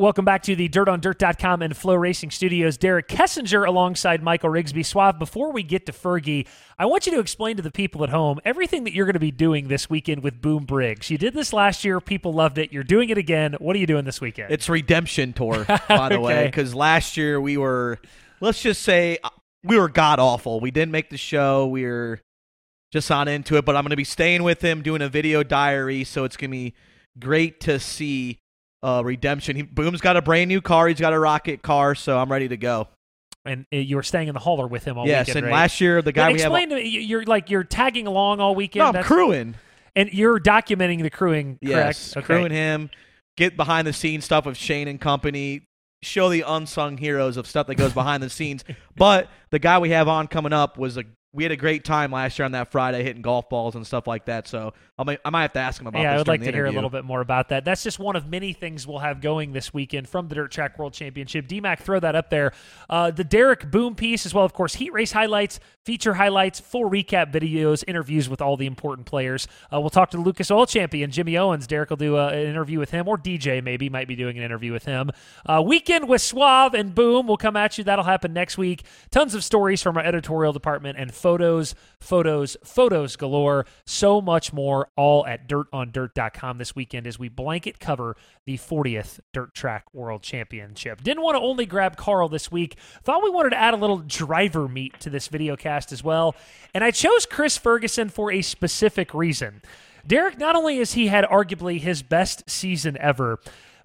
[0.00, 2.78] Welcome back to the DirtOnDirt.com and FloRacing Studios.
[2.78, 4.82] Derek Kessinger alongside Michael Rigsby.
[4.82, 6.46] Suave, before we get to Fergie,
[6.78, 9.20] I want you to explain to the people at home everything that you're going to
[9.20, 11.10] be doing this weekend with Boom Briggs.
[11.10, 12.00] You did this last year.
[12.00, 12.72] People loved it.
[12.72, 13.56] You're doing it again.
[13.58, 14.50] What are you doing this weekend?
[14.50, 17.98] It's Redemption Tour, by the way, because last year we were,
[18.40, 19.18] let's just say,
[19.64, 20.60] we were god awful.
[20.60, 21.66] We didn't make the show.
[21.66, 22.22] We were
[22.90, 23.66] just not into it.
[23.66, 26.52] But I'm going to be staying with him, doing a video diary, so it's going
[26.52, 26.74] to be
[27.18, 28.39] great to see
[28.82, 29.56] uh, Redemption.
[29.56, 30.88] He, Boom's got a brand new car.
[30.88, 32.88] He's got a rocket car, so I'm ready to go.
[33.44, 35.44] and uh, you were staying in the hauler with him all yes, weekend.
[35.44, 35.60] and right?
[35.62, 36.68] last year the guy Then we have.
[36.70, 36.88] to me.
[36.88, 38.80] you- You're like you're tagging along all weekend.
[38.80, 39.54] No, I'm That's- crewing.
[39.96, 41.58] and you're documenting the crewing.
[41.62, 42.26] Yes, correct?
[42.26, 42.90] crewing him,
[43.36, 45.62] get behind the scenes stuff of Shane and company,
[46.02, 48.64] show the unsung heroes of stuff that goes behind the scenes.
[48.96, 52.10] But the guy we have on coming up was a we had a great time
[52.10, 54.48] last year on that Friday hitting golf balls and stuff like that.
[54.48, 56.02] So I might I might have to ask him about.
[56.02, 57.64] Yeah, I would like to hear a little bit more about that.
[57.64, 60.76] That's just one of many things we'll have going this weekend from the Dirt Track
[60.76, 61.46] World Championship.
[61.46, 62.52] DMAC, throw that up there.
[62.88, 66.90] Uh, the Derek Boom piece, as well, of course, heat race highlights, feature highlights, full
[66.90, 69.46] recap videos, interviews with all the important players.
[69.72, 71.68] Uh, we'll talk to the Lucas Oil champion, Jimmy Owens.
[71.68, 74.42] Derek will do uh, an interview with him, or DJ maybe might be doing an
[74.42, 75.12] interview with him.
[75.46, 77.84] Uh, weekend with Suave and Boom will come at you.
[77.84, 78.82] That'll happen next week.
[79.12, 83.66] Tons of stories from our editorial department and photos, photos, photos galore.
[83.84, 88.16] So much more, all at dirtondirt.com this weekend as we blanket cover
[88.46, 91.02] the 40th Dirt Track World Championship.
[91.02, 92.76] Didn't want to only grab Carl this week.
[93.02, 96.34] Thought we wanted to add a little driver meat to this video cast as well.
[96.74, 99.62] And I chose Chris Ferguson for a specific reason.
[100.06, 103.38] Derek, not only has he had arguably his best season ever,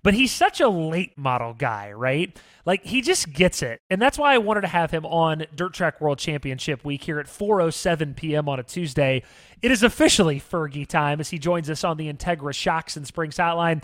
[0.06, 2.38] but he's such a late model guy, right?
[2.64, 3.82] Like he just gets it.
[3.90, 7.20] And that's why I wanted to have him on Dirt Track World Championship week here
[7.20, 8.48] at 4:07 p.m.
[8.48, 9.24] on a Tuesday.
[9.64, 13.38] It is officially Fergie time as he joins us on the Integra Shocks and Springs
[13.38, 13.84] hotline.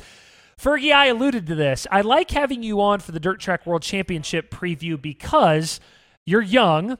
[0.59, 1.87] Fergie, I alluded to this.
[1.89, 5.79] I like having you on for the Dirt Track World Championship preview because
[6.27, 6.99] you're young,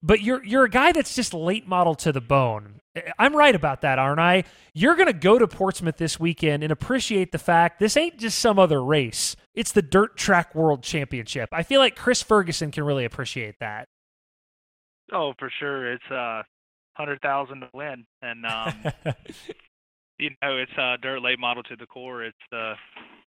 [0.00, 2.79] but you're you're a guy that's just late model to the bone.
[3.18, 4.44] I'm right about that, aren't I?
[4.74, 8.38] You're going to go to Portsmouth this weekend and appreciate the fact this ain't just
[8.38, 9.36] some other race.
[9.54, 11.48] It's the Dirt Track World Championship.
[11.52, 13.86] I feel like Chris Ferguson can really appreciate that.
[15.12, 15.92] Oh, for sure.
[15.92, 16.42] It's uh
[17.00, 18.74] hundred thousand to win, and um,
[20.18, 22.22] you know it's uh, dirt late model to the core.
[22.24, 22.74] It's the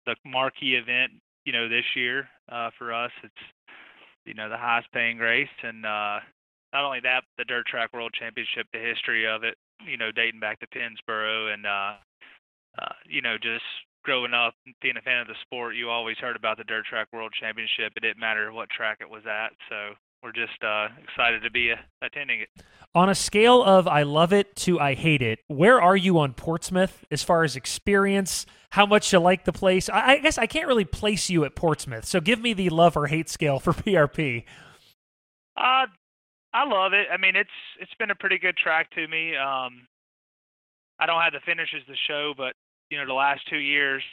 [0.05, 1.14] the marquee event.
[1.45, 3.34] You know this year uh, for us, it's
[4.26, 6.20] you know the highest paying race, and uh,
[6.74, 9.55] not only that, the Dirt Track World Championship, the history of it.
[9.86, 11.93] You know, dating back to Pennsboro, and uh,
[12.80, 13.65] uh, you know just
[14.03, 17.07] growing up being a fan of the sport, you always heard about the Dirt Track
[17.13, 17.93] World Championship.
[17.95, 19.53] It didn't matter what track it was at.
[19.69, 19.93] So
[20.24, 22.49] we're just uh, excited to be uh, attending it.
[22.93, 26.34] On a scale of I love it to I hate it, where are you on
[26.34, 28.45] Portsmouth as far as experience?
[28.72, 29.89] How much you like the place?
[29.89, 32.95] I, I guess I can't really place you at Portsmouth, so give me the love
[32.97, 34.43] or hate scale for PRP.
[35.57, 35.88] Uh,
[36.54, 37.08] I love it.
[37.12, 37.49] I mean, it's
[37.80, 39.36] it's been a pretty good track to me.
[39.36, 39.88] Um,
[40.99, 42.54] I don't have the finishes to show, but
[42.89, 44.04] you know, the last two years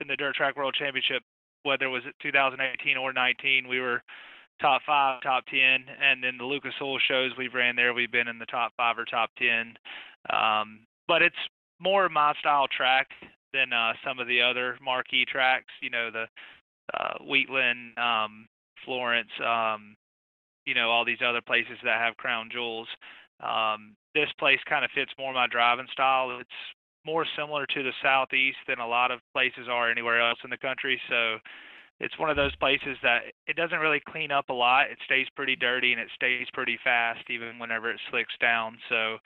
[0.00, 1.22] in the Dirt Track World Championship,
[1.64, 4.00] whether it was 2018 or 19, we were
[4.60, 8.28] top five, top ten, and then the Lucas Oil shows we've ran there, we've been
[8.28, 9.74] in the top five or top ten.
[10.30, 11.36] Um, but it's
[11.80, 13.08] more my style track
[13.52, 15.72] than uh, some of the other marquee tracks.
[15.80, 16.26] You know, the
[16.94, 18.46] uh, Wheatland, um,
[18.84, 19.96] Florence, um,
[20.68, 22.88] you know, all these other places that have crown jewels.
[23.40, 26.38] Um, this place kind of fits more my driving style.
[26.38, 26.60] It's
[27.06, 30.58] more similar to the southeast than a lot of places are anywhere else in the
[30.58, 31.00] country.
[31.08, 31.38] So
[32.00, 34.90] it's one of those places that it doesn't really clean up a lot.
[34.90, 38.76] It stays pretty dirty and it stays pretty fast even whenever it slicks down.
[38.90, 39.16] So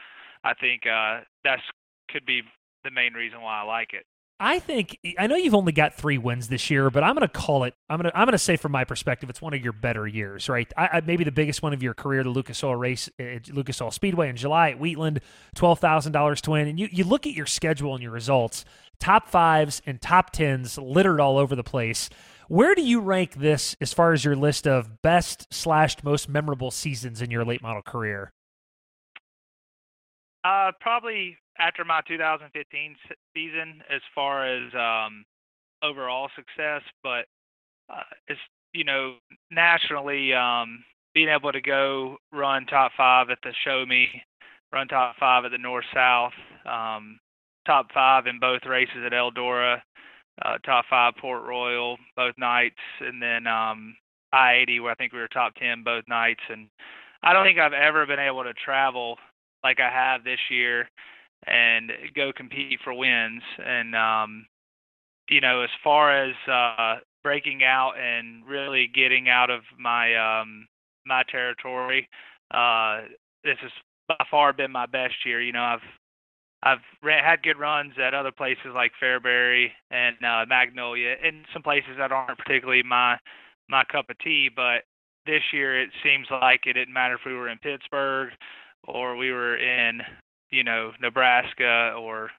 [0.44, 1.62] I think uh that's
[2.08, 2.42] could be
[2.84, 4.04] the main reason why I like it.
[4.44, 7.32] I think I know you've only got three wins this year, but I'm going to
[7.32, 7.74] call it.
[7.88, 10.04] I'm going to I'm going to say from my perspective, it's one of your better
[10.04, 10.70] years, right?
[10.76, 13.80] I, I, maybe the biggest one of your career, the Lucas Oil race, uh, Lucas
[13.80, 15.20] Oil Speedway in July at Wheatland,
[15.54, 18.64] twelve thousand dollars to win, and you you look at your schedule and your results,
[18.98, 22.10] top fives and top tens littered all over the place.
[22.48, 26.72] Where do you rank this as far as your list of best slash most memorable
[26.72, 28.32] seasons in your late model career?
[30.42, 32.96] Uh, probably after my 2015
[33.34, 35.24] season, as far as um,
[35.82, 37.26] overall success, but
[37.92, 38.40] uh, it's
[38.72, 39.16] you know
[39.50, 40.84] nationally um,
[41.14, 44.08] being able to go run top five at the Show Me,
[44.72, 46.32] run top five at the North South,
[46.66, 47.18] um,
[47.66, 49.80] top five in both races at Eldora,
[50.44, 53.94] uh, top five Port Royal both nights, and then um,
[54.32, 56.68] I-80 where I think we were top ten both nights, and
[57.22, 59.18] I don't think I've ever been able to travel
[59.62, 60.88] like I have this year
[61.46, 63.42] and go compete for wins.
[63.64, 64.46] And um,
[65.28, 70.66] you know, as far as uh, breaking out and really getting out of my um,
[71.06, 72.08] my territory,
[72.52, 73.02] uh,
[73.44, 73.70] this has
[74.08, 75.40] by far been my best year.
[75.40, 75.80] You know, I've
[76.62, 81.62] I've ran, had good runs at other places like Fairbury and uh, Magnolia, and some
[81.62, 83.16] places that aren't particularly my
[83.68, 84.48] my cup of tea.
[84.54, 84.82] But
[85.26, 88.30] this year, it seems like it didn't matter if we were in Pittsburgh
[88.88, 90.00] or we were in,
[90.52, 92.30] you know, Nebraska or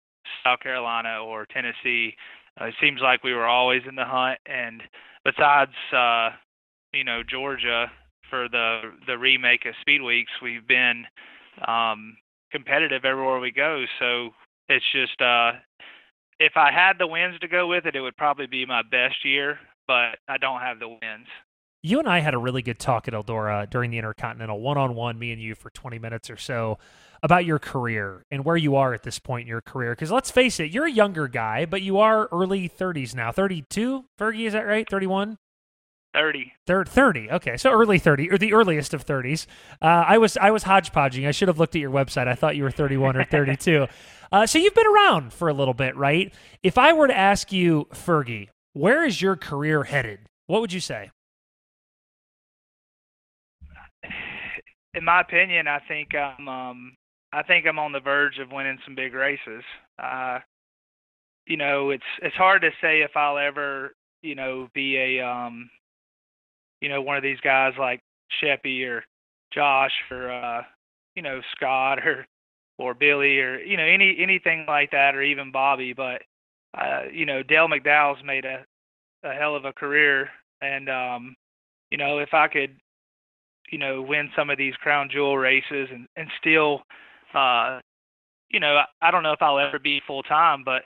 [0.43, 2.16] South Carolina or Tennessee.
[2.59, 4.39] Uh, it seems like we were always in the hunt.
[4.45, 4.82] And
[5.26, 6.30] besides, uh,
[6.93, 7.91] you know, Georgia
[8.30, 11.05] for the the remake of Speed Weeks, we've been
[11.68, 12.16] um,
[12.51, 13.84] competitive everywhere we go.
[13.99, 14.30] So
[14.70, 15.53] it's just, uh,
[16.39, 19.26] if I had the wins to go with it, it would probably be my best
[19.26, 19.59] year.
[19.88, 21.28] But I don't have the wins
[21.86, 24.95] you and I had a really good talk at Eldora during the Intercontinental one on
[24.95, 26.80] one, me and you for 20 minutes or so
[27.24, 29.93] about your career and where you are at this point in your career.
[29.93, 33.32] Because let's face it, you're a younger guy, but you are early 30s now.
[33.32, 34.88] 32, Fergie, is that right?
[34.88, 35.38] 31?
[36.13, 36.53] 30.
[36.67, 37.32] 30.
[37.32, 39.47] Okay, so early 30 or the earliest of 30s.
[39.82, 41.26] Uh, I was I was hodgepodging.
[41.26, 42.28] I should have looked at your website.
[42.28, 43.88] I thought you were 31 or 32.
[44.32, 46.32] uh, so you've been around for a little bit, right?
[46.61, 50.19] If I were to ask you, Fergie, where is your career headed?
[50.45, 51.09] What would you say?
[54.93, 56.93] in my opinion, I think I'm um
[57.34, 59.64] I think I'm on the verge of winning some big races.
[60.02, 60.40] Uh
[61.46, 65.70] you know, it's it's hard to say if I'll ever, you know, be a um
[66.82, 68.02] you know, one of these guys like
[68.42, 69.04] Sheppy or
[69.54, 70.62] Josh or uh
[71.16, 72.26] you know, Scott or
[72.78, 76.22] or Billy or you know, any anything like that or even Bobby, but
[76.78, 78.66] uh, you know, Dale McDowell's made a
[79.24, 80.30] a hell of a career
[80.62, 81.36] and um
[81.92, 82.76] you know, if I could
[83.72, 86.84] you know, win some of these crown jewel races and and still,
[87.36, 87.80] uh,
[88.50, 90.84] you know, I, I don't know if I'll ever be full time, but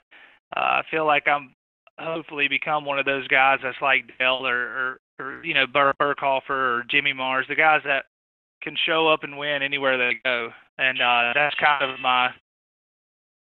[0.56, 1.54] uh, I feel like I'm
[1.98, 5.92] hopefully become one of those guys that's like Dale or or, or you know Bur
[6.00, 8.04] Birkhofer or Jimmy Mars, the guys that
[8.62, 12.30] can show up and win anywhere they go, and uh, that's kind of my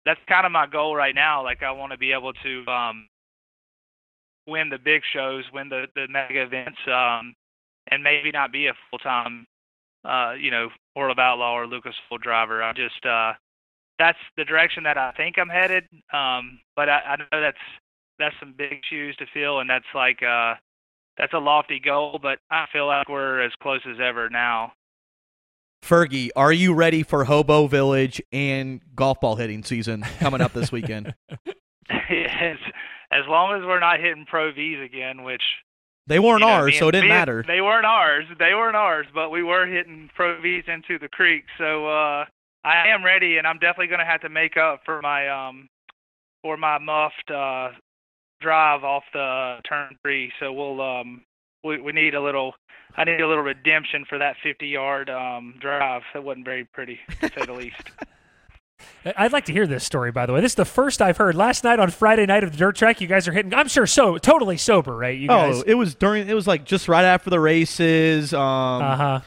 [0.06, 1.44] that's kind of my goal right now.
[1.44, 3.08] Like I want to be able to um,
[4.48, 7.36] win the big shows, win the the mega events, um,
[7.92, 9.46] and maybe not be a full time,
[10.06, 12.64] uh, you know, World of Outlaw or Lucas Oil driver.
[12.64, 13.34] I just uh,
[14.00, 15.84] that's the direction that I think I'm headed.
[16.12, 17.58] Um, but I, I know that's
[18.20, 20.56] that's some big shoes to fill, and that's like uh,
[21.18, 22.20] that's a lofty goal.
[22.22, 24.74] But I feel like we're as close as ever now.
[25.84, 30.72] Fergie, are you ready for Hobo Village and golf ball hitting season coming up this
[30.72, 31.14] weekend?
[32.10, 32.58] yes,
[33.12, 35.44] as long as we're not hitting Pro V's again, which
[36.08, 37.44] They weren't you know, ours, so it didn't matter.
[37.46, 38.26] They weren't ours.
[38.40, 41.44] They weren't ours, but we were hitting Pro V's into the creek.
[41.58, 42.26] So uh,
[42.64, 45.68] I am ready, and I'm definitely going to have to make up for my um
[46.42, 47.70] for my muffed uh,
[48.40, 50.32] drive off the turn three.
[50.40, 51.24] So we'll um
[51.64, 52.54] we we need a little.
[52.96, 56.04] I need a little redemption for that 50 yard um drive.
[56.14, 57.76] That wasn't very pretty, to say the least.
[59.16, 60.42] I'd like to hear this story, by the way.
[60.42, 61.36] This is the first I've heard.
[61.36, 63.54] Last night on Friday night of the dirt track, you guys are hitting.
[63.54, 65.18] I'm sure so totally sober, right?
[65.18, 65.60] You guys.
[65.60, 66.28] Oh, it was during.
[66.28, 68.34] It was like just right after the races.
[68.34, 69.22] Um, Uh huh.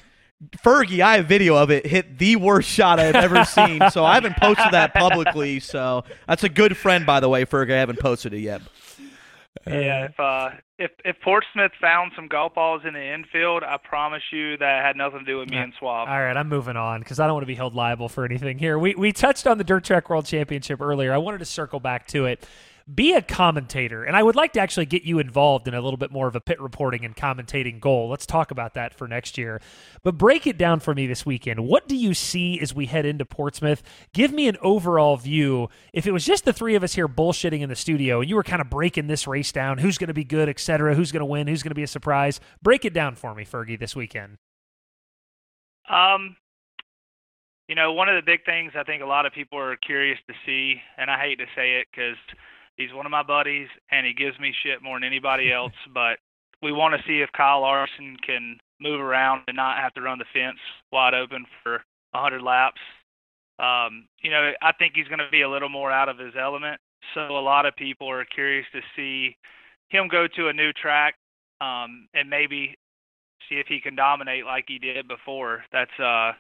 [0.65, 1.85] Fergie, I have video of it.
[1.85, 3.81] Hit the worst shot I've ever seen.
[3.91, 5.61] So I haven't posted that publicly.
[5.61, 7.75] So that's a good friend, by the way, Fergie.
[7.75, 8.63] I haven't posted it yet.
[9.67, 14.23] Yeah, if uh, if if Portsmouth found some golf balls in the infield, I promise
[14.33, 16.09] you that had nothing to do with me and Swab.
[16.09, 18.59] All right, I'm moving on because I don't want to be held liable for anything
[18.59, 18.79] here.
[18.79, 21.13] We we touched on the Dirt Track World Championship earlier.
[21.13, 22.47] I wanted to circle back to it.
[22.93, 25.99] Be a commentator, and I would like to actually get you involved in a little
[25.99, 28.09] bit more of a pit reporting and commentating goal.
[28.09, 29.61] Let's talk about that for next year.
[30.03, 31.61] But break it down for me this weekend.
[31.61, 33.83] What do you see as we head into Portsmouth?
[34.13, 35.69] Give me an overall view.
[35.93, 38.35] If it was just the three of us here bullshitting in the studio, and you
[38.35, 41.21] were kind of breaking this race down, who's going to be good, etc., who's going
[41.21, 43.95] to win, who's going to be a surprise, break it down for me, Fergie, this
[43.95, 44.39] weekend.
[45.89, 46.37] Um,
[47.69, 50.19] you know, one of the big things I think a lot of people are curious
[50.27, 52.17] to see, and I hate to say it because
[52.81, 56.19] he's one of my buddies and he gives me shit more than anybody else, but
[56.63, 60.19] we want to see if Kyle Larson can move around and not have to run
[60.19, 60.59] the fence
[60.91, 62.81] wide open for 100 laps.
[63.59, 66.33] Um, you know, I think he's going to be a little more out of his
[66.39, 66.81] element.
[67.15, 69.37] So a lot of people are curious to see
[69.89, 71.15] him go to a new track
[71.61, 72.75] um, and maybe
[73.49, 75.65] see if he can dominate like he did before.
[75.73, 76.33] That's uh,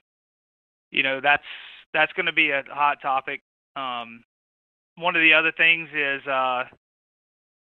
[0.90, 1.44] you know, that's
[1.92, 3.42] that's going to be a hot topic.
[3.76, 4.22] Um,
[5.00, 6.64] one of the other things is, uh,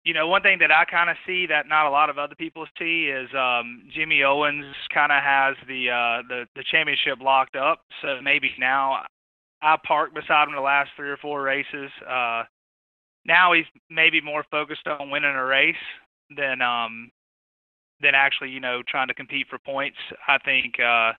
[0.04, 2.34] you know, one thing that I kind of see that not a lot of other
[2.34, 7.56] people see is um, Jimmy Owens kind of has the uh, the the championship locked
[7.56, 7.82] up.
[8.02, 9.04] So maybe now
[9.62, 11.90] I parked beside him the last three or four races.
[12.08, 12.44] Uh,
[13.26, 15.74] now he's maybe more focused on winning a race
[16.34, 17.10] than um,
[18.00, 19.98] than actually, you know, trying to compete for points.
[20.26, 21.12] I think uh,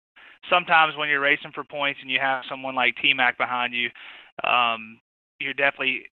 [0.50, 3.90] sometimes when you're racing for points and you have someone like T-Mac behind you,
[4.44, 5.00] um,
[5.42, 6.04] you're definitely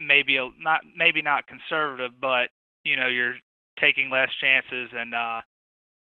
[0.00, 2.50] maybe a, not maybe not conservative, but
[2.84, 3.36] you know you're
[3.80, 5.40] taking less chances and uh,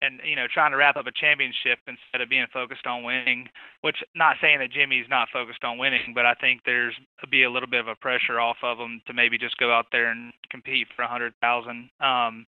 [0.01, 3.47] and you know trying to wrap up a championship instead of being focused on winning.
[3.81, 6.93] Which not saying that Jimmy's not focused on winning, but I think there's
[7.31, 9.87] be a little bit of a pressure off of him to maybe just go out
[9.91, 11.89] there and compete for a hundred thousand.
[11.99, 12.45] Um,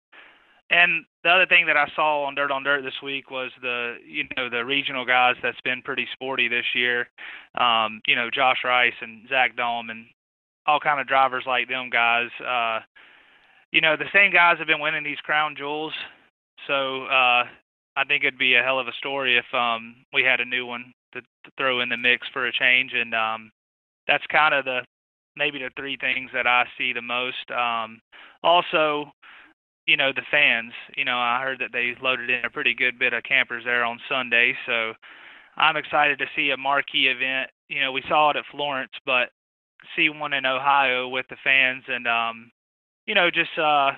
[0.70, 3.96] and the other thing that I saw on Dirt on Dirt this week was the
[4.04, 7.08] you know the regional guys that's been pretty sporty this year.
[7.58, 10.06] Um, you know Josh Rice and Zack Dohm and
[10.66, 12.28] all kind of drivers like them guys.
[12.40, 12.80] Uh,
[13.72, 15.92] you know the same guys have been winning these crown jewels,
[16.66, 17.44] so uh,
[17.96, 20.66] I think it'd be a hell of a story if um, we had a new
[20.66, 22.92] one to, to throw in the mix for a change.
[22.94, 23.50] And um,
[24.06, 24.80] that's kind of the
[25.36, 27.50] maybe the three things that I see the most.
[27.50, 28.00] Um,
[28.42, 29.12] also,
[29.86, 30.72] you know the fans.
[30.96, 33.84] You know I heard that they loaded in a pretty good bit of campers there
[33.84, 34.92] on Sunday, so
[35.56, 37.50] I'm excited to see a marquee event.
[37.68, 39.30] You know we saw it at Florence, but
[39.96, 42.50] see one in Ohio with the fans and um,
[43.06, 43.92] you know just uh,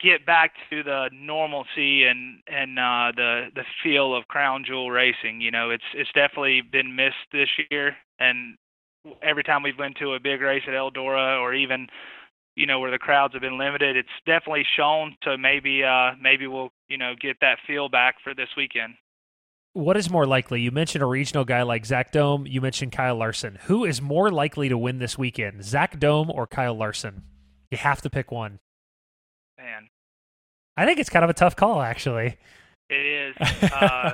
[0.00, 5.40] get back to the normalcy and and uh, the the feel of crown jewel racing.
[5.40, 8.56] You know it's it's definitely been missed this year, and
[9.22, 11.86] every time we've been to a big race at Eldora or even
[12.56, 16.46] you know where the crowds have been limited it's definitely shown so maybe uh maybe
[16.46, 18.94] we'll you know get that feel back for this weekend
[19.76, 20.62] What is more likely?
[20.62, 22.46] You mentioned a regional guy like Zack Dohm.
[22.46, 23.58] You mentioned Kyle Larson.
[23.64, 27.24] Who is more likely to win this weekend, Zack Dohm or Kyle Larson?
[27.70, 28.58] You have to pick one.
[29.58, 29.88] man
[30.78, 32.38] I think it's kind of a tough call, actually.
[32.88, 33.36] it is
[33.72, 34.12] uh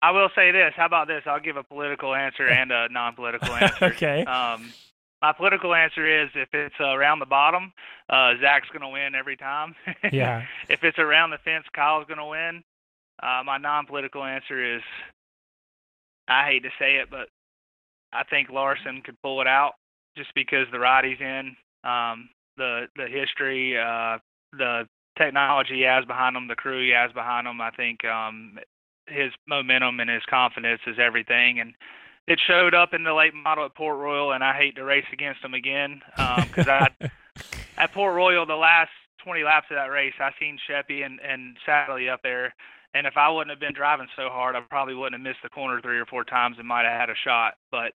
[0.00, 0.72] I will say this.
[0.74, 1.22] How about this?
[1.26, 3.84] I'll give a political answer and a non-political answer.
[3.84, 4.24] Okay.
[4.24, 4.72] Um,
[5.20, 7.72] my political answer is if it's around the bottom,
[8.08, 9.74] uh, Zach's going to win every time.
[10.10, 10.46] Yeah.
[10.70, 12.64] if it's around the fence, Kyle's going to win.
[13.22, 14.82] Uh, my non-political answer is,
[16.28, 17.28] I hate to say it, but
[18.12, 19.72] I think Larson could pull it out
[20.16, 24.18] just because the ride he's in, um, the the history, uh,
[24.52, 24.86] the
[25.16, 27.60] technology he has behind him, the crew he has behind him.
[27.60, 28.58] I think um,
[29.06, 31.74] his momentum and his confidence is everything, and
[32.28, 34.32] it showed up in the late model at Port Royal.
[34.32, 36.88] And I hate to race against him again because I
[37.78, 38.90] at Port Royal the last
[39.24, 42.54] 20 laps of that race, I seen Sheppy and and Sadly up there.
[42.94, 45.48] And if I wouldn't have been driving so hard, I probably wouldn't have missed the
[45.48, 47.54] corner three or four times and might have had a shot.
[47.70, 47.92] But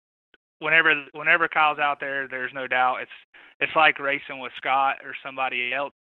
[0.60, 3.12] whenever whenever Kyle's out there, there's no doubt it's
[3.60, 5.94] it's like racing with Scott or somebody else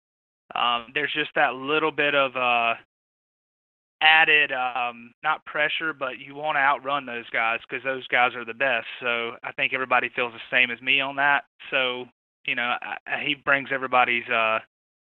[0.54, 2.74] um, there's just that little bit of uh,
[4.00, 8.44] added um, not pressure, but you want to outrun those guys because those guys are
[8.44, 8.86] the best.
[9.00, 11.44] So I think everybody feels the same as me on that.
[11.70, 12.06] So
[12.46, 14.60] you know I, he brings everybody's uh,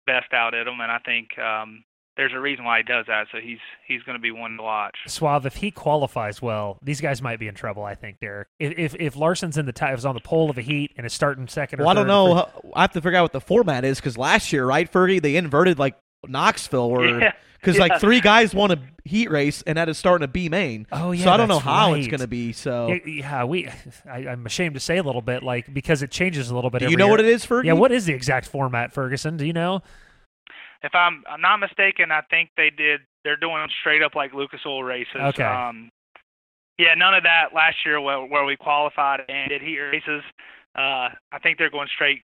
[0.08, 1.84] best out at them, and I think um,
[2.16, 3.28] there's a reason why he does that.
[3.32, 4.95] So he's he's going to be one to watch.
[5.07, 7.84] Suave, if he qualifies well, these guys might be in trouble.
[7.84, 8.47] I think, Derek.
[8.59, 11.05] If if, if Larson's in the t- is on the pole of a heat and
[11.05, 12.28] is starting second or Well, I don't know.
[12.28, 14.91] for- how- I have to figure out what the format is because last year, right,
[14.91, 15.95] Fergie, they inverted like
[16.28, 17.82] Knoxville, where Yeah, because yeah.
[17.88, 20.86] like three guys won a heat race and that is starting a B main.
[20.91, 22.53] Oh yeah, so I don't know that's how it's going to be.
[22.53, 23.68] So Yeah, yeah, we.
[24.09, 26.80] I, I'm ashamed to say a little bit, like because it changes a little bit.
[26.80, 27.11] Do you know year.
[27.11, 27.66] what it is, Fergie?
[27.66, 29.36] Yeah, what is the exact format, Ferguson?
[29.38, 29.82] Do you know?
[30.84, 33.02] If I'm I'm not mistaken, I think they did.
[33.24, 35.16] They're doing straight up like Lucas Oil races.
[35.16, 35.44] Okay.
[35.44, 35.90] Um,
[36.78, 40.24] yeah, none of that last year where, where we qualified and did heat races.
[40.76, 42.22] Uh, I think they're going straight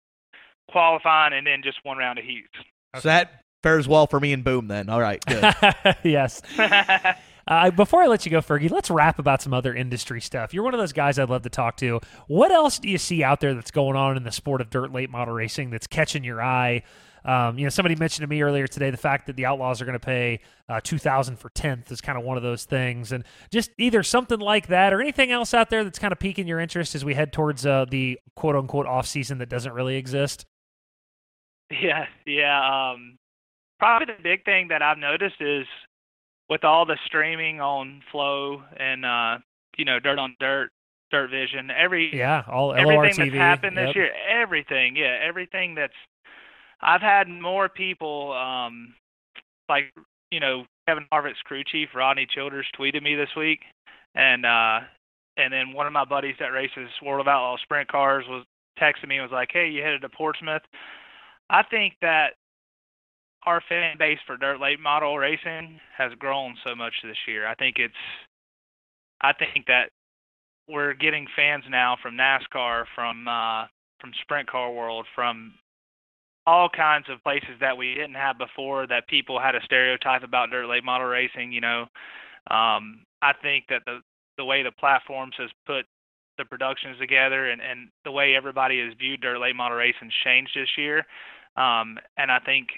[0.69, 2.47] qualifying and then just one round of heats.
[2.95, 4.67] so that fares well for me and Boom.
[4.67, 5.43] Then all right, good.
[6.03, 6.41] yes.
[7.45, 10.53] Uh, before I let you go, Fergie, let's rap about some other industry stuff.
[10.53, 11.99] You're one of those guys I'd love to talk to.
[12.27, 14.93] What else do you see out there that's going on in the sport of dirt
[14.93, 16.83] late model racing that's catching your eye?
[17.25, 19.85] Um, you know, somebody mentioned to me earlier today the fact that the Outlaws are
[19.85, 23.11] going to pay uh, two thousand for tenth is kind of one of those things,
[23.11, 26.47] and just either something like that or anything else out there that's kind of piquing
[26.47, 29.95] your interest as we head towards uh, the quote unquote off season that doesn't really
[29.95, 30.45] exist.
[31.71, 32.91] Yeah, yeah.
[32.91, 33.17] Um,
[33.79, 35.65] probably the big thing that I've noticed is
[36.49, 39.37] with all the streaming on Flow and uh,
[39.77, 40.71] you know Dirt on Dirt,
[41.11, 43.95] Dirt Vision, every Yeah, all everything that's happened this yep.
[43.95, 45.93] year, everything, yeah, everything that's.
[46.83, 48.93] I've had more people, um,
[49.69, 49.93] like
[50.31, 53.59] you know Kevin Harvick's crew chief Rodney Childers tweeted me this week,
[54.15, 54.79] and uh,
[55.37, 58.45] and then one of my buddies that races World of Outlaw sprint cars was
[58.79, 60.63] texting me and was like, "Hey, you headed to Portsmouth?"
[61.49, 62.33] I think that
[63.45, 67.47] our fan base for dirt late model racing has grown so much this year.
[67.47, 67.93] I think it's
[69.21, 69.89] I think that
[70.67, 73.65] we're getting fans now from NASCAR, from uh
[73.99, 75.53] from sprint car world, from
[76.45, 80.49] all kinds of places that we didn't have before that people had a stereotype about
[80.49, 81.85] dirt late model racing, you know.
[82.49, 83.99] Um I think that the
[84.37, 85.85] the way the platforms has put
[86.37, 90.51] the productions together and, and the way everybody has viewed dirt late model racing changed
[90.55, 91.05] this year.
[91.55, 92.69] Um, and I think,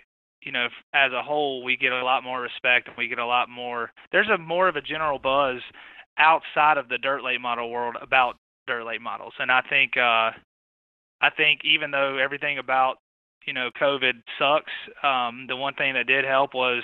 [0.41, 3.25] you know, as a whole, we get a lot more respect and we get a
[3.25, 5.61] lot more, there's a more of a general buzz
[6.17, 8.35] outside of the dirt late model world about
[8.67, 9.33] dirt late models.
[9.39, 10.31] And I think, uh,
[11.21, 12.97] I think even though everything about,
[13.45, 14.71] you know, COVID sucks,
[15.03, 16.83] um, the one thing that did help was,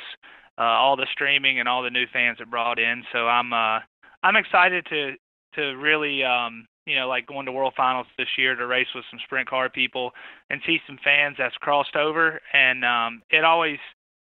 [0.58, 3.04] uh, all the streaming and all the new fans it brought in.
[3.12, 3.80] So I'm, uh,
[4.24, 5.14] I'm excited to,
[5.56, 9.06] to really, um, you know, like going to World Finals this year to race with
[9.10, 10.12] some sprint car people
[10.50, 13.78] and see some fans that's crossed over, and um, it always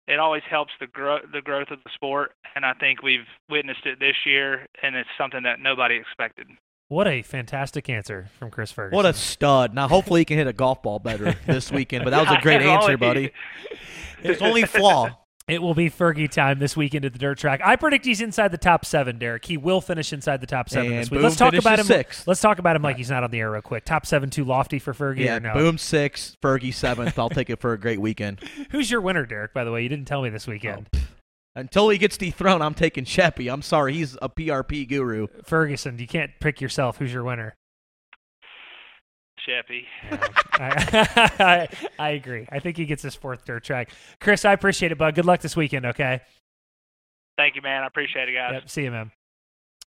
[0.09, 3.87] it always helps the grow the growth of the sport, and I think we've witnessed
[3.87, 6.47] it this year, and it's something that nobody expected.
[6.93, 8.95] What a fantastic answer from Chris Ferguson.
[8.95, 9.72] What a stud!
[9.72, 12.05] Now, hopefully, he can hit a golf ball better this weekend.
[12.05, 13.32] But that was a great answer, buddy.
[14.22, 15.09] His only flaw.
[15.49, 17.62] It will be Fergie time this weekend at the dirt track.
[17.64, 19.47] I predict he's inside the top seven, Derek.
[19.47, 21.18] He will finish inside the top seven And this week.
[21.18, 21.86] Boom Let's talk about him.
[21.86, 22.28] sixth.
[22.28, 23.86] Let's talk about him like he's not on the air real quick.
[23.86, 25.55] Top seven too lofty for Fergie Yeah, or no?
[25.55, 27.18] boom six, Fergie seventh.
[27.18, 28.38] I'll take it for a great weekend.
[28.70, 29.55] Who's your winner, Derek?
[29.55, 30.90] By the way, you didn't tell me this weekend.
[30.95, 30.99] Oh,
[31.55, 33.53] Until he gets dethroned, I'm taking Sheppy.
[33.53, 35.27] I'm sorry, he's a PRP guru.
[35.45, 36.97] Ferguson, you can't pick yourself.
[36.97, 37.55] Who's your winner?
[39.47, 39.85] Sheppy.
[40.53, 42.47] I, I, I agree.
[42.51, 43.91] I think he gets his fourth dirt track.
[44.21, 45.15] Chris, I appreciate it, bud.
[45.15, 45.85] Good luck this weekend.
[45.87, 46.21] Okay.
[47.37, 47.83] Thank you, man.
[47.83, 48.53] I appreciate it, guys.
[48.55, 48.71] Yep.
[48.71, 49.11] See you, man.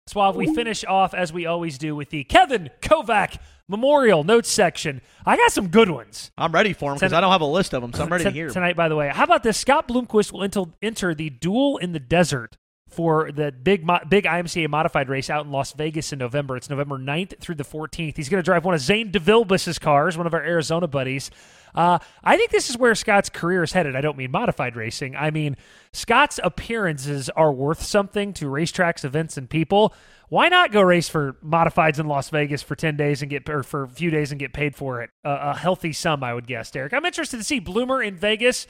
[0.06, 3.38] Suave, we finish off as we always do with the Kevin Kovac
[3.68, 5.00] Memorial Notes section.
[5.24, 6.32] I got some good ones.
[6.36, 8.24] I'm ready for them because I don't have a list of them, so I'm ready
[8.24, 8.52] to Ton- hear 'em.
[8.52, 8.76] tonight.
[8.76, 9.56] By the way, how about this?
[9.56, 12.56] Scott Bloomquist will enter, enter the Duel in the Desert
[12.90, 16.56] for the big big IMCA modified race out in Las Vegas in November.
[16.56, 18.16] It's November 9th through the 14th.
[18.16, 21.30] He's going to drive one of Zane DeVilbiss's cars, one of our Arizona buddies.
[21.74, 23.94] Uh, I think this is where Scott's career is headed.
[23.94, 25.14] I don't mean modified racing.
[25.14, 25.56] I mean
[25.92, 29.94] Scott's appearances are worth something to racetracks, events, and people.
[30.28, 33.62] Why not go race for modifieds in Las Vegas for 10 days and get or
[33.62, 35.10] for a few days and get paid for it?
[35.24, 36.92] Uh, a healthy sum, I would guess, Derek.
[36.92, 38.66] I'm interested to see Bloomer in Vegas.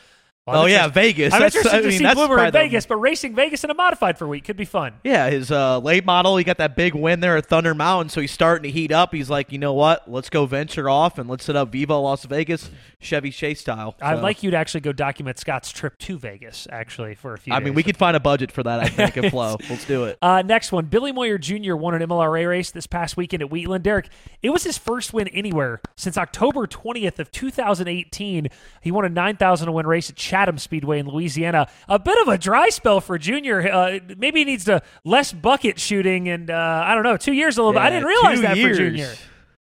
[0.47, 1.33] I'm Oh, yeah, Vegas.
[1.35, 3.63] I'm That's- interested I to mean, see that's Bloomer in the- Vegas, but racing Vegas
[3.63, 4.95] in a modified for a week could be fun.
[5.05, 8.21] Yeah, his uh, late model, he got that big win there at Thunder Mountain, so
[8.23, 9.15] he's starting to heat up.
[9.15, 10.11] He's like, you know what?
[10.11, 12.71] Let's go venture off and let's set up Viva Las Vegas,
[13.01, 13.95] Chevy Chase style.
[14.01, 17.53] I'd like you to actually go document Scott's trip to Vegas, actually, for a few
[17.53, 17.67] I days.
[17.67, 19.57] mean, we could find a budget for that, I think, at Flow.
[19.69, 20.19] Let's do it.
[20.23, 21.77] Uh, next one, Billy Moyer Jr.
[21.77, 23.85] won an MLRA race this past weekend at Wheatland.
[23.85, 24.09] Derek,
[24.43, 28.49] it was his first win anywhere since October 20th of 2018.
[28.81, 31.69] He won a 9,000 to win race at Chatham Speedway in Louisiana.
[31.89, 33.71] A bit of a dry spell for Junior.
[33.71, 37.59] Uh, maybe he needs to less bucket shooting and uh, I don't know, two years
[37.59, 37.83] a little bit.
[37.83, 38.79] I didn't realize that years.
[38.79, 39.13] for Junior.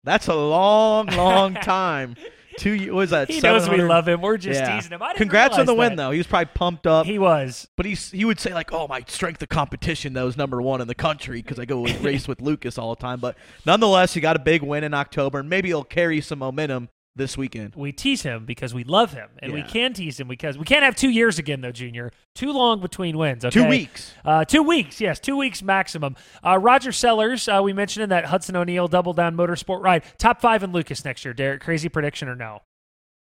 [0.03, 2.15] That's a long, long time.
[2.57, 3.29] Two ye- what was that?
[3.29, 4.19] He knows we love him.
[4.19, 4.75] We're just Yeah.
[4.75, 5.01] teasing him.
[5.01, 5.95] I didn't Congrats on the win, that.
[6.03, 6.11] though.
[6.11, 7.05] He was probably pumped up.
[7.05, 7.67] He was.
[7.77, 10.81] But he's he would say like, "Oh, my strength of competition though is number one
[10.81, 14.21] in the country because I go race with Lucas all the time." But nonetheless, he
[14.21, 17.75] got a big win in October, and maybe he'll carry some momentum this weekend.
[17.75, 20.83] We tease him because we love him, and we can tease him because we can't
[20.83, 22.11] have two years again, though, Junior.
[22.35, 23.43] Too long between wins.
[23.49, 24.13] Two weeks.
[24.23, 26.15] Uh, two weeks, yes, two weeks maximum.
[26.45, 30.03] Uh, Roger Sellers, uh, we mentioned in that Hudson O'Neal double down motorsport ride.
[30.17, 31.33] Top five in Lucas next year.
[31.33, 32.61] Derek, crazy prediction or no?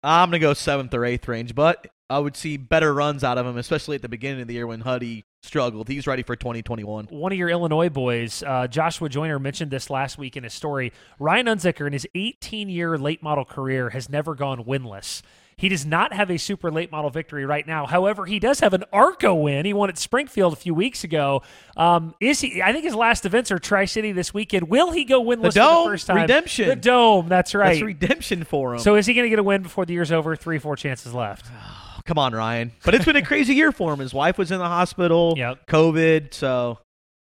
[0.03, 3.47] I'm gonna go seventh or eighth range, but I would see better runs out of
[3.47, 5.89] him, especially at the beginning of the year when Huddy struggled.
[5.89, 7.07] He's ready for 2021.
[7.07, 10.93] One of your Illinois boys, uh, Joshua Joyner, mentioned this last week in his story.
[11.19, 15.23] Ryan Unzicker, in his 18 year late model career, has never gone winless.
[15.59, 17.87] He does not have a super late model victory right now.
[17.87, 19.65] However, he does have an ARCO win.
[19.65, 21.41] He won at Springfield a few weeks ago.
[21.79, 22.61] Um, is he?
[22.61, 24.69] I think his last events are Tri City this weekend.
[24.69, 26.17] Will he go winless The for Dome, the first time?
[26.17, 26.69] redemption.
[26.69, 27.29] The Dome.
[27.29, 27.71] That's right.
[27.71, 28.81] That's redemption for him.
[28.81, 30.37] So is he going to get a win before the year's over?
[30.37, 31.47] Three, four chances left.
[32.07, 32.73] Come on, Ryan.
[32.85, 33.99] But it's been a crazy year for him.
[33.99, 35.67] His wife was in the hospital, Yep.
[35.67, 36.79] COVID, so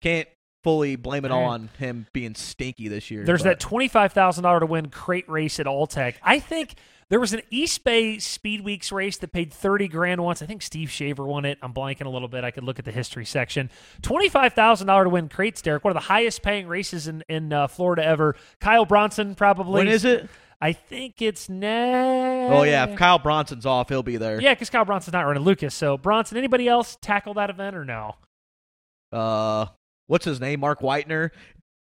[0.03, 0.27] can't
[0.65, 1.47] fully blame it all right.
[1.49, 3.25] on him being stinky this year.
[3.25, 6.15] There's but- that twenty-five thousand dollar to win crate race at Alltech.
[6.23, 6.75] I think
[7.11, 10.41] there was an East Bay Speed Weeks race that paid thirty grand once.
[10.41, 11.59] I think Steve Shaver won it.
[11.61, 12.43] I'm blanking a little bit.
[12.45, 13.71] I could look at the history section.
[14.01, 15.85] Twenty-five thousand dollar to win crates, Derek.
[15.85, 18.35] One of the highest paying races in in uh, Florida ever.
[18.61, 19.75] Kyle Bronson probably.
[19.81, 20.31] When is it?
[20.63, 22.53] I think it's next.
[22.53, 24.41] Oh yeah, if Kyle Bronson's off, he'll be there.
[24.41, 25.75] Yeah, because Kyle Bronson's not running Lucas.
[25.75, 28.15] So Bronson, anybody else tackle that event or no?
[29.11, 29.67] Uh,
[30.07, 30.61] what's his name?
[30.61, 31.31] Mark Whitener,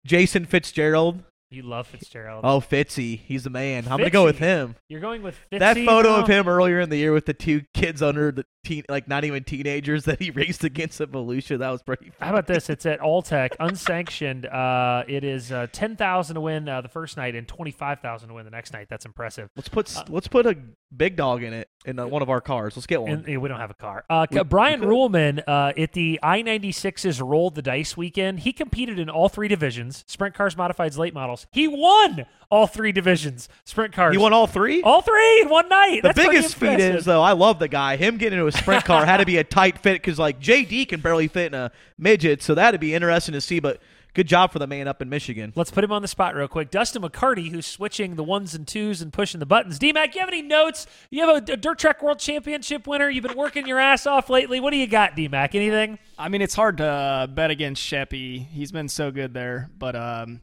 [0.04, 1.22] Jason Fitzgerald.
[1.50, 2.40] You love Fitzgerald.
[2.44, 3.84] Oh, Fitzy, he's the man.
[3.84, 4.74] I'm gonna go with him.
[4.88, 8.02] You're going with that photo of him earlier in the year with the two kids
[8.02, 11.56] under the teen, like not even teenagers that he raced against at Volusia.
[11.58, 12.10] That was pretty.
[12.20, 12.68] How about this?
[12.68, 14.46] It's at Alltech, unsanctioned.
[14.46, 18.00] Uh, it is uh, ten thousand to win uh, the first night and twenty five
[18.00, 18.88] thousand to win the next night.
[18.90, 19.48] That's impressive.
[19.54, 20.56] Let's put let's put a
[20.96, 22.76] big dog in it in uh, one of our cars.
[22.76, 23.24] Let's get one.
[23.26, 24.04] And, we don't have a car.
[24.10, 24.86] Uh, We- Brian we.
[24.86, 29.48] Ruhlman uh, at the I 96's Rolled the Dice weekend, he competed in all three
[29.48, 31.46] divisions sprint cars, modifieds, late models.
[31.52, 34.12] He won all three divisions sprint cars.
[34.14, 34.82] He won all three.
[34.82, 36.02] all three in one night.
[36.02, 37.96] The That's biggest feat is though, I love the guy.
[37.96, 40.88] Him getting into a sprint car had to be a tight fit because like JD
[40.88, 43.58] can barely fit in a midget, so that'd be interesting to see.
[43.58, 43.80] But
[44.14, 45.52] good job for the man up in Michigan.
[45.56, 46.70] Let's put him on the spot real quick.
[46.70, 49.78] Dustin McCarty, who's switching the ones and twos and pushing the buttons.
[49.78, 50.86] D Mac, you have any notes?
[51.10, 53.10] You have a, a Dirt Track World Championship winner.
[53.10, 54.60] You've been working your ass off lately.
[54.60, 55.54] What do you got, D Mac?
[55.54, 55.98] Anything?
[56.18, 58.46] I mean, it's hard to uh, bet against Sheppy.
[58.48, 59.68] He's been so good there.
[59.76, 60.40] But um,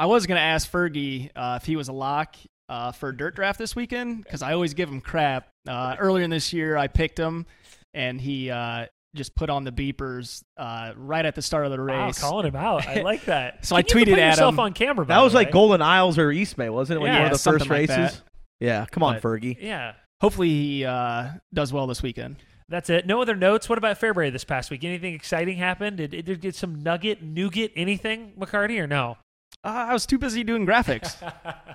[0.00, 2.34] I was going to ask Fergie uh, if he was a lock
[2.70, 5.48] uh, for Dirt Track this weekend because I always give him crap.
[5.68, 7.44] Uh, earlier in this year, I picked him,
[7.92, 11.78] and he uh, just put on the beepers uh, right at the start of the
[11.80, 11.94] race.
[11.94, 12.18] Wow, race.
[12.18, 12.88] calling him out.
[12.88, 13.64] I like that.
[13.66, 14.60] So I Can you tweeted put at yourself him.
[14.60, 15.04] on camera.
[15.04, 15.52] by That was the like?
[15.52, 17.02] Golden Isles or East Bay, wasn't it?
[17.02, 17.98] When you Yeah, the something first like that.
[18.04, 18.22] races.
[18.58, 19.58] Yeah, come on, But- Fergie.
[19.60, 19.92] Yeah.
[20.22, 22.36] Hopefully, he uh, does well this weekend.
[22.70, 23.06] That's it.
[23.06, 23.68] No other notes.
[23.68, 24.82] What about Fairbury this past week?
[24.84, 25.96] Anything exciting happened?
[25.98, 29.18] Did, did, did some nugget, nougat, anything, McCarty, or no?
[29.64, 31.16] Uh, I was too busy doing graphics.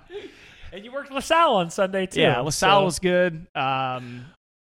[0.74, 2.22] and you worked LaSalle on Sunday too.
[2.22, 3.48] Yeah, LaSalle so- was good.
[3.56, 4.26] Um,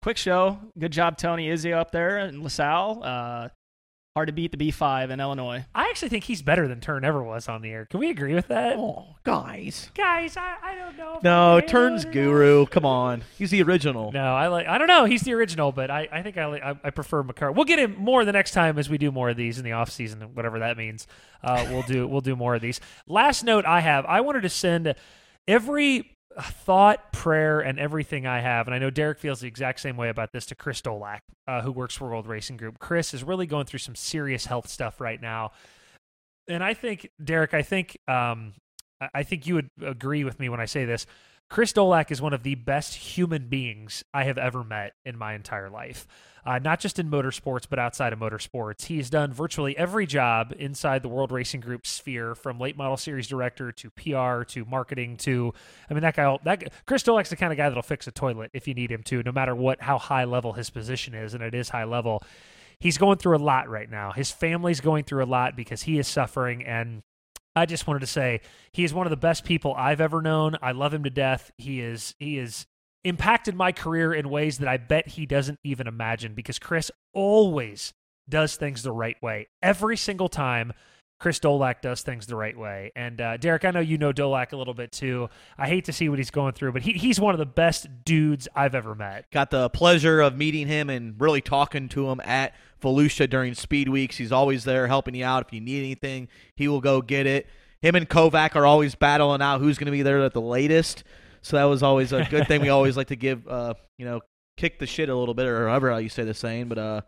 [0.03, 0.59] quick show.
[0.79, 3.03] Good job, Tony Izzy up there in LaSalle.
[3.05, 3.49] Uh,
[4.15, 5.65] hard to beat the B5 in Illinois.
[5.75, 7.87] I actually think he's better than Turn ever was on the air.
[7.87, 8.77] Can we agree with that?
[8.77, 9.91] Oh, guys.
[9.95, 11.17] Guys, I, I don't know.
[11.17, 12.67] if No, turns guru.
[12.67, 14.13] Come on, he's the original.
[14.13, 14.67] No, I like.
[14.67, 15.07] I don't know.
[15.07, 17.55] He's the original, but I, I think I, like, I I prefer McCarty.
[17.55, 19.73] We'll get him more the next time as we do more of these in the
[19.73, 21.07] off season, whatever that means.
[21.43, 22.81] Uh, we'll do we'll do more of these.
[23.07, 24.05] Last note I have.
[24.05, 24.95] I wanted to send
[25.49, 29.97] every thought, prayer, and everything I have, and I know Derek feels the exact same
[29.97, 32.79] way about this to Chris Dolak, uh, who works for World Racing Group.
[32.79, 35.53] Chris is really going through some serious health stuff right now,
[36.49, 38.55] and I think Derek, I think um,
[39.15, 41.07] I- think you would agree with me when I say this.
[41.51, 45.35] Chris Dolak is one of the best human beings I have ever met in my
[45.35, 46.07] entire life.
[46.45, 48.87] Uh, not just in motorsports, but outside of motorsports.
[48.87, 53.29] He's done virtually every job inside the World Racing Group sphere, from late model series
[53.29, 55.55] director to PR to marketing to.
[55.89, 56.39] I mean, that guy.
[56.45, 59.03] That Chris Dolak's the kind of guy that'll fix a toilet if you need him
[59.05, 62.23] to, no matter what how high level his position is, and it is high level.
[62.81, 64.11] He's going through a lot right now.
[64.11, 67.03] His family's going through a lot because he is suffering and
[67.55, 68.41] I just wanted to say
[68.73, 70.57] he is one of the best people I've ever known.
[70.63, 71.51] I love him to death.
[71.59, 72.67] He is he is
[73.05, 77.93] impacted my career in ways that I bet he doesn't even imagine because Chris always
[78.29, 79.49] does things the right way.
[79.63, 80.73] Every single time
[81.23, 82.91] Chris Dolak does things the right way.
[82.97, 85.31] And uh, Derek, I know you know Dolak a little bit too.
[85.57, 87.87] I hate to see what he's going through, but he, he's one of the best
[88.05, 89.31] dudes I've ever met.
[89.31, 93.89] Got the pleasure of meeting him and really talking to him at Volusia during speed
[93.89, 94.17] weeks.
[94.17, 95.47] He's always there helping you out.
[95.47, 96.27] If you need anything,
[96.57, 97.47] he will go get it.
[97.81, 101.05] Him and Kovac are always battling out who's going to be there at the latest.
[101.43, 102.63] So that was always a good thing.
[102.63, 104.21] We always like to give, uh, you know,
[104.57, 106.69] kick the shit a little bit, or however you say the saying.
[106.69, 107.01] But uh,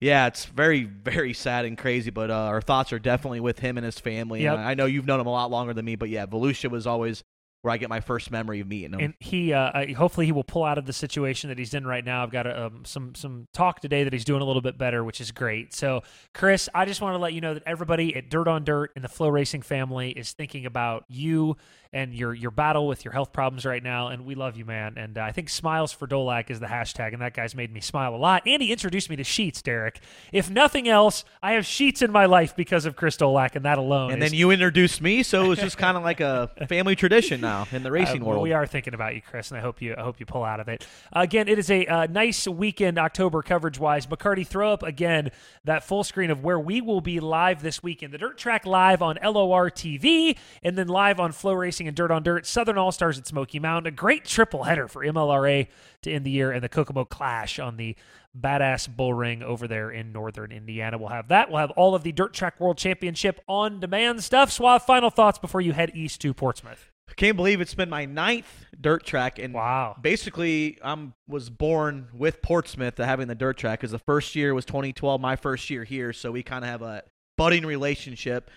[0.00, 2.10] yeah, it's very, very sad and crazy.
[2.10, 4.42] But uh, our thoughts are definitely with him and his family.
[4.42, 4.54] Yep.
[4.54, 6.86] And I know you've known him a lot longer than me, but yeah, Volusia was
[6.86, 7.24] always
[7.64, 9.00] where I get my first memory of meeting him.
[9.00, 11.86] And he, uh, I, hopefully, he will pull out of the situation that he's in
[11.86, 12.22] right now.
[12.22, 15.02] I've got a, um, some some talk today that he's doing a little bit better,
[15.02, 15.72] which is great.
[15.74, 16.02] So,
[16.34, 19.02] Chris, I just want to let you know that everybody at Dirt on Dirt and
[19.02, 21.56] the FloRacing family is thinking about you
[21.94, 24.08] and your your battle with your health problems right now.
[24.08, 24.94] And we love you, man.
[24.96, 27.80] And uh, I think Smiles for Dolak is the hashtag, and that guy's made me
[27.80, 28.42] smile a lot.
[28.46, 30.00] And he introduced me to Sheets, Derek.
[30.32, 33.78] If nothing else, I have Sheets in my life because of Chris Dolak, and that
[33.78, 34.10] alone.
[34.12, 36.96] and is- then you introduced me, so it was just kind of like a family
[36.96, 38.42] tradition now in the racing uh, world.
[38.42, 40.58] We are thinking about you, Chris, and I hope you I hope you pull out
[40.58, 40.84] of it.
[41.12, 44.06] again, it is a uh, nice weekend October coverage wise.
[44.08, 45.30] McCarty, throw up again
[45.62, 48.12] that full screen of where we will be live this weekend.
[48.12, 52.22] The Dirt Track live on LOR TV, and then live on FloRacing and Dirt on
[52.22, 52.46] Dirt.
[52.46, 53.92] Southern All Stars at Smoky Mountain.
[53.92, 55.68] A great triple header for MLRA
[56.02, 57.96] to end the year, and the Kokomo Clash on the
[58.38, 60.98] badass bull ring over there in northern Indiana.
[60.98, 61.50] We'll have that.
[61.50, 64.50] We'll have all of the Dirt Track World Championship on demand stuff.
[64.50, 66.90] Suave, final thoughts before you head east to Portsmouth.
[67.16, 69.94] Can't believe it's been my ninth dirt track, and wow!
[70.00, 74.64] Basically, I'm was born with Portsmouth having the dirt track because the first year was
[74.64, 77.02] 2012, my first year here, so we kind of have a
[77.36, 78.50] budding relationship.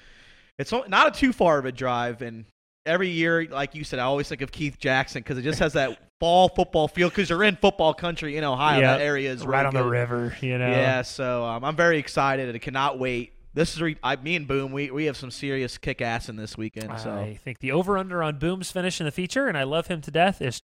[0.57, 2.45] It's not a too far of a drive, and
[2.87, 5.73] every year, like you said, I always think of Keith Jackson because it just has
[5.73, 8.79] that fall football feel because you're in football country in Ohio.
[8.79, 10.69] Yeah, that area is right really on the river, you know.
[10.69, 13.33] Yeah, so um, I'm very excited and cannot wait.
[13.53, 14.71] This is re- I, me and Boom.
[14.71, 16.99] We we have some serious kick ass in this weekend.
[16.99, 19.87] So I think the over under on Boom's finish in the feature, and I love
[19.87, 20.61] him to death, is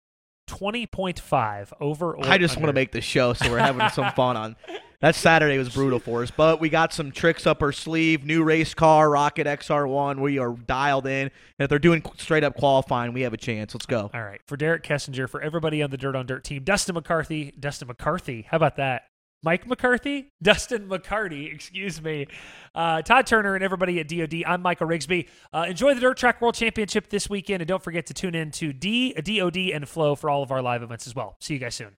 [0.50, 4.36] 20.5 over or I just want to make the show, so we're having some fun
[4.38, 4.56] on.
[5.02, 8.26] That Saturday was brutal for us, but we got some tricks up our sleeve.
[8.26, 10.20] New race car, Rocket XR1.
[10.20, 13.74] We are dialed in, and if they're doing straight up qualifying, we have a chance.
[13.74, 14.12] Let's go.
[14.14, 14.42] All right.
[14.46, 18.46] For Derek Kessinger, for everybody on the Dirt on Dirt team, Dustin McCarthy, Dustin McCarthy,
[18.50, 19.04] how about that?
[19.42, 22.28] Mike McCarthy, Dustin McCarty, excuse me,
[22.76, 24.44] uh, Todd Turner, and everybody at DoD.
[24.46, 25.30] I'm Michael Rigsby.
[25.54, 28.52] Uh, enjoy the Dirt Track World Championship this weekend, and don't forget to tune in
[28.52, 31.38] to D, DoD and Flow for all of our live events as well.
[31.40, 31.96] See you guys soon.